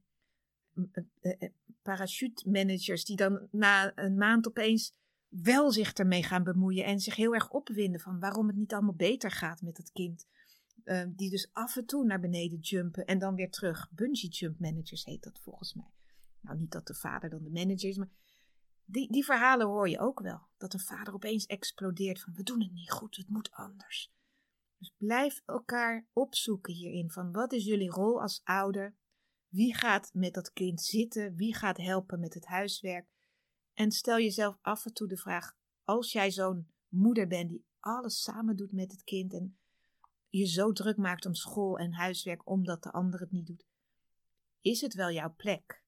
uh, 0.75 1.49
parachute 1.83 2.51
managers 2.51 3.05
die 3.05 3.17
dan 3.17 3.49
na 3.51 3.93
een 3.99 4.17
maand 4.17 4.49
opeens 4.49 4.93
wel 5.29 5.73
zich 5.73 5.93
ermee 5.93 6.23
gaan 6.23 6.45
bemoeien 6.45 6.85
en 6.85 7.01
zich 7.01 7.17
heel 7.17 7.35
erg 7.35 7.51
opwinden 7.51 8.01
van 8.01 8.21
waarom 8.21 8.47
het 8.47 8.57
niet 8.57 8.73
allemaal 8.73 8.95
beter 8.95 9.31
gaat 9.31 9.63
met 9.63 9.77
het 9.77 9.93
kind. 9.93 10.27
Uh, 10.85 11.05
die 11.09 11.31
dus 11.31 11.53
af 11.53 11.77
en 11.77 11.87
toe 11.87 12.05
naar 12.05 12.21
beneden 12.21 12.59
jumpen 12.59 13.05
en 13.05 13.19
dan 13.19 13.35
weer 13.35 13.51
terug. 13.51 13.91
Bungee 13.91 14.31
jump 14.31 14.59
managers 14.59 15.05
heet 15.05 15.23
dat 15.23 15.41
volgens 15.41 15.75
mij. 15.75 15.91
Nou, 16.41 16.59
niet 16.59 16.73
dat 16.73 16.87
de 16.87 16.95
vader 16.95 17.31
dan 17.31 17.43
de 17.43 17.51
manager 17.51 17.89
is, 17.89 17.97
maar 17.97 18.11
die, 18.85 19.13
die 19.13 19.25
verhalen 19.25 19.67
hoor 19.67 19.89
je 19.89 19.99
ook 19.99 20.21
wel. 20.21 20.41
Dat 20.57 20.75
een 20.75 20.81
vader 20.81 21.15
opeens 21.15 21.47
explodeert 21.47 22.21
van 22.21 22.35
we 22.35 22.43
doen 22.43 22.61
het 22.61 22.73
niet 22.73 22.91
goed, 22.91 23.17
het 23.17 23.29
moet 23.29 23.51
anders. 23.51 24.13
Dus 24.79 24.95
blijf 24.97 25.43
elkaar 25.45 26.07
opzoeken 26.13 26.73
hierin 26.73 27.11
van 27.11 27.33
wat 27.33 27.53
is 27.53 27.65
jullie 27.65 27.91
rol 27.91 28.23
als 28.23 28.41
ouder 28.45 28.97
Wie 29.55 29.75
gaat 29.75 30.11
met 30.15 30.35
dat 30.35 30.53
kind 30.53 30.83
zitten? 30.83 31.35
Wie 31.37 31.55
gaat 31.55 31.77
helpen 31.77 32.21
met 32.21 32.35
het 32.35 32.45
huiswerk? 32.45 33.09
En 33.73 33.91
stel 33.91 34.19
jezelf 34.19 34.59
af 34.61 34.85
en 34.85 34.93
toe 34.93 35.09
de 35.09 35.17
vraag: 35.17 35.57
als 35.85 36.13
jij 36.13 36.31
zo'n 36.31 36.69
moeder 36.89 37.27
bent 37.27 37.49
die 37.49 37.67
alles 37.81 38.23
samen 38.23 38.57
doet 38.57 38.73
met 38.73 38.91
het 38.91 39.05
kind 39.05 39.33
en 39.33 39.59
je 40.39 40.47
zo 40.47 40.73
druk 40.73 40.97
maakt 40.97 41.27
om 41.27 41.35
school 41.35 41.79
en 41.79 41.93
huiswerk 41.93 42.49
omdat 42.49 42.83
de 42.83 42.93
ander 42.93 43.21
het 43.21 43.31
niet 43.31 43.47
doet, 43.47 43.67
is 44.61 44.81
het 44.81 44.95
wel 44.95 45.11
jouw 45.11 45.35
plek? 45.37 45.83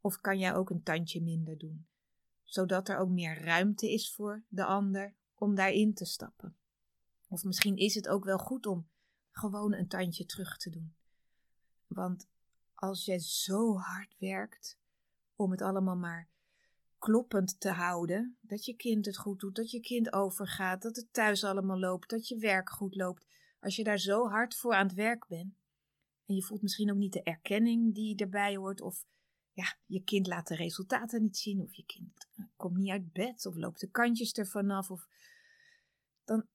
Of 0.00 0.20
kan 0.20 0.38
jij 0.38 0.54
ook 0.54 0.70
een 0.70 0.82
tandje 0.82 1.22
minder 1.22 1.58
doen, 1.58 1.86
zodat 2.44 2.88
er 2.88 2.98
ook 2.98 3.08
meer 3.08 3.42
ruimte 3.42 3.92
is 3.92 4.14
voor 4.14 4.42
de 4.48 4.64
ander 4.64 5.14
om 5.34 5.54
daarin 5.54 5.94
te 5.94 6.04
stappen? 6.04 6.56
Of 7.28 7.44
misschien 7.44 7.76
is 7.76 7.94
het 7.94 8.08
ook 8.08 8.24
wel 8.24 8.38
goed 8.38 8.66
om 8.66 8.88
gewoon 9.30 9.74
een 9.74 9.88
tandje 9.88 10.26
terug 10.26 10.56
te 10.56 10.70
doen. 10.70 10.94
Want 11.86 12.28
als 12.74 13.04
jij 13.04 13.18
zo 13.18 13.76
hard 13.76 14.14
werkt 14.18 14.78
om 15.36 15.50
het 15.50 15.62
allemaal 15.62 15.96
maar 15.96 16.28
kloppend 16.98 17.60
te 17.60 17.70
houden, 17.70 18.36
dat 18.40 18.64
je 18.64 18.74
kind 18.74 19.06
het 19.06 19.16
goed 19.16 19.40
doet, 19.40 19.56
dat 19.56 19.70
je 19.70 19.80
kind 19.80 20.12
overgaat, 20.12 20.82
dat 20.82 20.96
het 20.96 21.12
thuis 21.12 21.44
allemaal 21.44 21.78
loopt, 21.78 22.10
dat 22.10 22.28
je 22.28 22.38
werk 22.38 22.70
goed 22.70 22.94
loopt, 22.94 23.26
als 23.58 23.76
je 23.76 23.84
daar 23.84 23.98
zo 23.98 24.28
hard 24.28 24.56
voor 24.56 24.74
aan 24.74 24.86
het 24.86 24.94
werk 24.94 25.26
bent 25.26 25.54
en 26.26 26.34
je 26.34 26.42
voelt 26.42 26.62
misschien 26.62 26.90
ook 26.90 26.96
niet 26.96 27.12
de 27.12 27.22
erkenning 27.22 27.94
die 27.94 28.16
erbij 28.16 28.56
hoort, 28.56 28.80
of 28.80 29.04
ja, 29.52 29.76
je 29.86 30.02
kind 30.02 30.26
laat 30.26 30.48
de 30.48 30.54
resultaten 30.54 31.22
niet 31.22 31.36
zien, 31.36 31.60
of 31.60 31.74
je 31.74 31.84
kind 31.84 32.28
komt 32.56 32.76
niet 32.76 32.90
uit 32.90 33.12
bed, 33.12 33.46
of 33.46 33.54
loopt 33.54 33.80
de 33.80 33.90
kantjes 33.90 34.32
ervan 34.32 34.70
af, 34.70 34.90
of 34.90 35.08
dan 36.24 36.46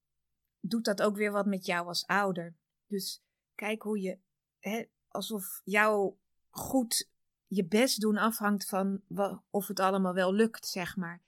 doet 0.59 0.85
dat 0.85 1.01
ook 1.01 1.15
weer 1.15 1.31
wat 1.31 1.45
met 1.45 1.65
jou 1.65 1.87
als 1.87 2.05
ouder. 2.05 2.55
Dus 2.87 3.23
kijk 3.55 3.81
hoe 3.81 4.01
je, 4.01 4.17
hè, 4.59 4.83
alsof 5.07 5.61
jouw 5.63 6.17
goed 6.49 7.09
je 7.47 7.65
best 7.65 8.01
doen 8.01 8.17
afhangt 8.17 8.65
van 8.65 9.01
of 9.49 9.67
het 9.67 9.79
allemaal 9.79 10.13
wel 10.13 10.33
lukt, 10.33 10.67
zeg 10.67 10.95
maar. 10.95 11.21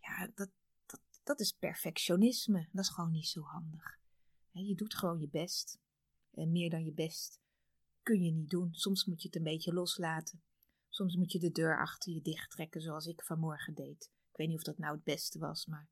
Ja, 0.00 0.28
dat, 0.34 0.48
dat, 0.86 1.00
dat 1.22 1.40
is 1.40 1.52
perfectionisme. 1.52 2.68
Dat 2.72 2.84
is 2.84 2.90
gewoon 2.90 3.10
niet 3.10 3.26
zo 3.26 3.40
handig. 3.40 3.98
Je 4.64 4.74
doet 4.74 4.94
gewoon 4.94 5.20
je 5.20 5.28
best. 5.28 5.78
En 6.34 6.52
meer 6.52 6.70
dan 6.70 6.84
je 6.84 6.92
best 6.92 7.40
kun 8.02 8.22
je 8.22 8.30
niet 8.30 8.50
doen. 8.50 8.74
Soms 8.74 9.04
moet 9.04 9.22
je 9.22 9.28
het 9.28 9.36
een 9.36 9.42
beetje 9.42 9.72
loslaten. 9.72 10.42
Soms 10.88 11.16
moet 11.16 11.32
je 11.32 11.38
de 11.38 11.50
deur 11.50 11.78
achter 11.78 12.12
je 12.12 12.22
dicht 12.22 12.50
trekken, 12.50 12.80
zoals 12.80 13.06
ik 13.06 13.22
vanmorgen 13.22 13.74
deed. 13.74 14.10
Ik 14.30 14.36
weet 14.36 14.48
niet 14.48 14.56
of 14.56 14.62
dat 14.62 14.78
nou 14.78 14.94
het 14.94 15.04
beste 15.04 15.38
was, 15.38 15.66
maar 15.66 15.88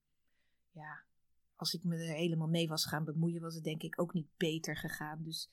ja, 0.70 1.02
als 1.56 1.74
ik 1.74 1.84
me 1.84 1.96
er 1.96 2.14
helemaal 2.14 2.48
mee 2.48 2.68
was 2.68 2.86
gaan 2.86 3.04
bemoeien, 3.04 3.40
was 3.40 3.54
het 3.54 3.64
denk 3.64 3.82
ik 3.82 4.00
ook 4.00 4.12
niet 4.12 4.28
beter 4.36 4.76
gegaan. 4.76 5.22
Dus 5.22 5.50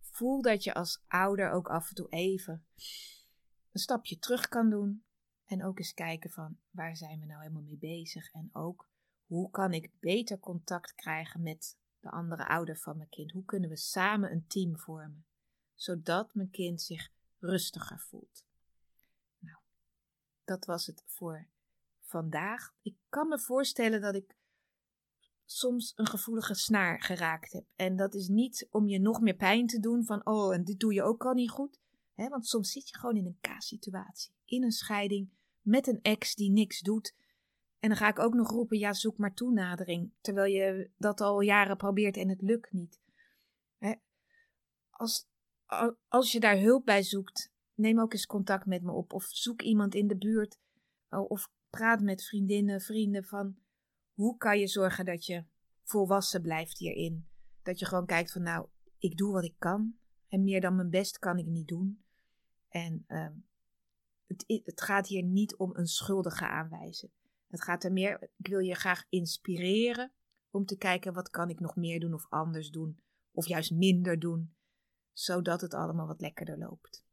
voel 0.00 0.42
dat 0.42 0.64
je 0.64 0.74
als 0.74 1.02
ouder 1.06 1.50
ook 1.50 1.68
af 1.68 1.88
en 1.88 1.94
toe 1.94 2.08
even 2.08 2.64
een 3.72 3.80
stapje 3.80 4.18
terug 4.18 4.48
kan 4.48 4.70
doen. 4.70 5.04
En 5.44 5.64
ook 5.64 5.78
eens 5.78 5.94
kijken 5.94 6.30
van 6.30 6.58
waar 6.70 6.96
zijn 6.96 7.20
we 7.20 7.26
nou 7.26 7.40
helemaal 7.40 7.62
mee 7.62 7.76
bezig. 7.76 8.32
En 8.32 8.50
ook 8.52 8.88
hoe 9.26 9.50
kan 9.50 9.72
ik 9.72 9.90
beter 10.00 10.38
contact 10.38 10.94
krijgen 10.94 11.42
met 11.42 11.78
de 12.00 12.10
andere 12.10 12.48
ouder 12.48 12.76
van 12.76 12.96
mijn 12.96 13.08
kind? 13.08 13.30
Hoe 13.30 13.44
kunnen 13.44 13.70
we 13.70 13.76
samen 13.76 14.32
een 14.32 14.46
team 14.46 14.78
vormen? 14.78 15.24
Zodat 15.74 16.34
mijn 16.34 16.50
kind 16.50 16.82
zich 16.82 17.10
rustiger 17.38 18.00
voelt. 18.00 18.44
Nou, 19.38 19.58
dat 20.44 20.64
was 20.64 20.86
het 20.86 21.02
voor 21.06 21.46
vandaag. 22.00 22.74
Ik 22.82 22.94
kan 23.08 23.28
me 23.28 23.38
voorstellen 23.38 24.00
dat 24.00 24.14
ik 24.14 24.36
soms 25.44 25.92
een 25.96 26.06
gevoelige 26.06 26.54
snaar 26.54 27.02
geraakt 27.02 27.52
heb. 27.52 27.64
En 27.76 27.96
dat 27.96 28.14
is 28.14 28.28
niet 28.28 28.66
om 28.70 28.88
je 28.88 28.98
nog 28.98 29.20
meer 29.20 29.34
pijn 29.34 29.66
te 29.66 29.80
doen 29.80 30.04
van, 30.04 30.26
oh, 30.26 30.54
en 30.54 30.64
dit 30.64 30.80
doe 30.80 30.94
je 30.94 31.02
ook 31.02 31.24
al 31.24 31.34
niet 31.34 31.50
goed. 31.50 31.78
He, 32.14 32.28
want 32.28 32.46
soms 32.46 32.72
zit 32.72 32.88
je 32.88 32.98
gewoon 32.98 33.16
in 33.16 33.26
een 33.26 33.38
K-situatie, 33.40 34.32
in 34.44 34.62
een 34.62 34.72
scheiding, 34.72 35.30
met 35.62 35.86
een 35.86 35.98
ex 36.02 36.34
die 36.34 36.50
niks 36.50 36.80
doet. 36.80 37.14
En 37.80 37.88
dan 37.88 37.96
ga 37.98 38.08
ik 38.08 38.18
ook 38.18 38.34
nog 38.34 38.50
roepen, 38.50 38.78
ja, 38.78 38.92
zoek 38.92 39.18
maar 39.18 39.34
toenadering. 39.34 40.12
Terwijl 40.20 40.52
je 40.52 40.90
dat 40.96 41.20
al 41.20 41.40
jaren 41.40 41.76
probeert 41.76 42.16
en 42.16 42.28
het 42.28 42.42
lukt 42.42 42.72
niet. 42.72 43.00
als, 44.90 45.28
als 46.08 46.32
je 46.32 46.40
daar 46.40 46.58
hulp 46.58 46.84
bij 46.84 47.02
zoekt, 47.02 47.52
neem 47.74 48.00
ook 48.00 48.12
eens 48.12 48.26
contact 48.26 48.66
met 48.66 48.82
me 48.82 48.92
op. 48.92 49.12
Of 49.12 49.24
zoek 49.24 49.62
iemand 49.62 49.94
in 49.94 50.06
de 50.06 50.16
buurt. 50.16 50.58
Of 51.08 51.50
praat 51.70 52.00
met 52.00 52.24
vriendinnen, 52.24 52.80
vrienden 52.80 53.24
van 53.24 53.56
hoe 54.12 54.36
kan 54.36 54.58
je 54.58 54.66
zorgen 54.66 55.04
dat 55.04 55.26
je 55.26 55.44
volwassen 55.82 56.42
blijft 56.42 56.78
hierin? 56.78 57.28
Dat 57.62 57.78
je 57.78 57.86
gewoon 57.86 58.06
kijkt 58.06 58.32
van 58.32 58.42
nou, 58.42 58.66
ik 58.98 59.16
doe 59.16 59.32
wat 59.32 59.44
ik 59.44 59.54
kan 59.58 59.94
en 60.28 60.44
meer 60.44 60.60
dan 60.60 60.76
mijn 60.76 60.90
best 60.90 61.18
kan 61.18 61.38
ik 61.38 61.46
niet 61.46 61.68
doen. 61.68 62.04
En 62.68 63.04
uh, 63.08 63.28
het, 64.26 64.44
het 64.64 64.80
gaat 64.80 65.06
hier 65.06 65.22
niet 65.22 65.56
om 65.56 65.70
een 65.76 65.86
schuldige 65.86 66.48
aanwijzen. 66.48 67.10
Het 67.50 67.62
gaat 67.62 67.84
er 67.84 67.92
meer, 67.92 68.30
ik 68.36 68.46
wil 68.46 68.58
je 68.58 68.74
graag 68.74 69.04
inspireren 69.08 70.12
om 70.50 70.64
te 70.64 70.76
kijken 70.76 71.12
wat 71.12 71.30
kan 71.30 71.50
ik 71.50 71.60
nog 71.60 71.76
meer 71.76 72.00
doen 72.00 72.14
of 72.14 72.26
anders 72.28 72.70
doen. 72.70 73.00
Of 73.30 73.46
juist 73.46 73.70
minder 73.70 74.18
doen, 74.18 74.54
zodat 75.12 75.60
het 75.60 75.74
allemaal 75.74 76.06
wat 76.06 76.20
lekkerder 76.20 76.58
loopt. 76.58 77.04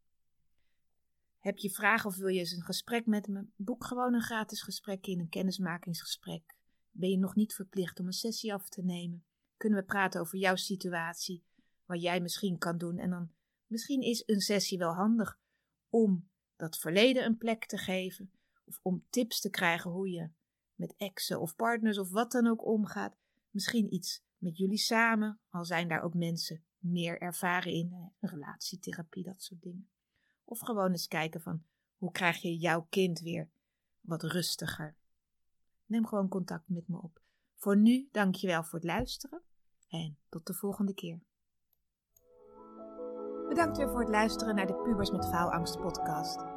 Heb 1.40 1.58
je 1.58 1.70
vragen 1.70 2.10
of 2.10 2.16
wil 2.16 2.28
je 2.28 2.40
eens 2.40 2.52
een 2.52 2.64
gesprek 2.64 3.06
met 3.06 3.28
me? 3.28 3.46
Boek 3.56 3.86
gewoon 3.86 4.14
een 4.14 4.22
gratis 4.22 4.62
gesprek 4.62 5.08
in, 5.08 5.20
een 5.20 5.30
kennismakingsgesprek 5.30 6.56
ben 6.98 7.10
je 7.10 7.18
nog 7.18 7.36
niet 7.36 7.54
verplicht 7.54 8.00
om 8.00 8.06
een 8.06 8.14
sessie 8.14 8.54
af 8.54 8.70
te 8.70 8.82
nemen. 8.84 9.26
Kunnen 9.58 9.80
we 9.80 9.86
praten 9.86 10.22
over 10.22 10.38
jouw 10.38 10.56
situatie, 10.56 11.44
wat 11.86 12.02
jij 12.02 12.22
misschien 12.22 12.58
kan 12.58 12.78
doen. 12.78 12.98
En 12.98 13.10
dan 13.10 13.32
misschien 13.68 14.02
is 14.02 14.24
een 14.26 14.40
sessie 14.40 14.78
wel 14.78 14.94
handig 14.94 15.40
om 15.90 16.30
dat 16.56 16.78
verleden 16.78 17.26
een 17.26 17.38
plek 17.38 17.66
te 17.66 17.78
geven. 17.78 18.32
Of 18.68 18.80
om 18.82 19.06
tips 19.10 19.42
te 19.42 19.50
krijgen 19.50 19.92
hoe 19.92 20.10
je 20.10 20.30
met 20.76 20.94
exen 20.98 21.42
of 21.42 21.56
partners 21.56 21.98
of 21.98 22.12
wat 22.12 22.32
dan 22.32 22.48
ook 22.48 22.66
omgaat. 22.66 23.16
Misschien 23.50 23.94
iets 23.94 24.24
met 24.38 24.58
jullie 24.58 24.78
samen, 24.78 25.40
al 25.50 25.66
zijn 25.66 25.88
daar 25.88 26.02
ook 26.02 26.14
mensen 26.14 26.64
meer 26.80 27.22
ervaren 27.22 27.72
in, 27.72 28.12
relatietherapie, 28.20 29.24
dat 29.24 29.44
soort 29.44 29.62
dingen. 29.62 29.90
Of 30.44 30.60
gewoon 30.60 30.92
eens 30.92 31.08
kijken 31.08 31.42
van 31.42 31.64
hoe 31.98 32.12
krijg 32.12 32.42
je 32.42 32.58
jouw 32.58 32.88
kind 32.90 33.20
weer 33.20 33.50
wat 34.02 34.24
rustiger 34.24 34.96
neem 35.88 36.08
gewoon 36.08 36.28
contact 36.28 36.70
met 36.70 36.88
me 36.88 37.02
op. 37.02 37.22
Voor 37.56 37.78
nu, 37.78 38.08
dankjewel 38.12 38.64
voor 38.64 38.80
het 38.80 38.88
luisteren 38.88 39.42
en 39.90 40.18
tot 40.30 40.48
de 40.48 40.54
volgende 40.54 40.94
keer. 40.94 41.20
Bedankt 43.50 43.78
weer 43.78 43.90
voor 43.90 44.00
het 44.00 44.10
luisteren 44.10 44.56
naar 44.56 44.68
de 44.68 44.76
Pubers 44.76 45.12
met 45.12 45.26
Faalangst 45.26 45.80
podcast. 45.82 46.57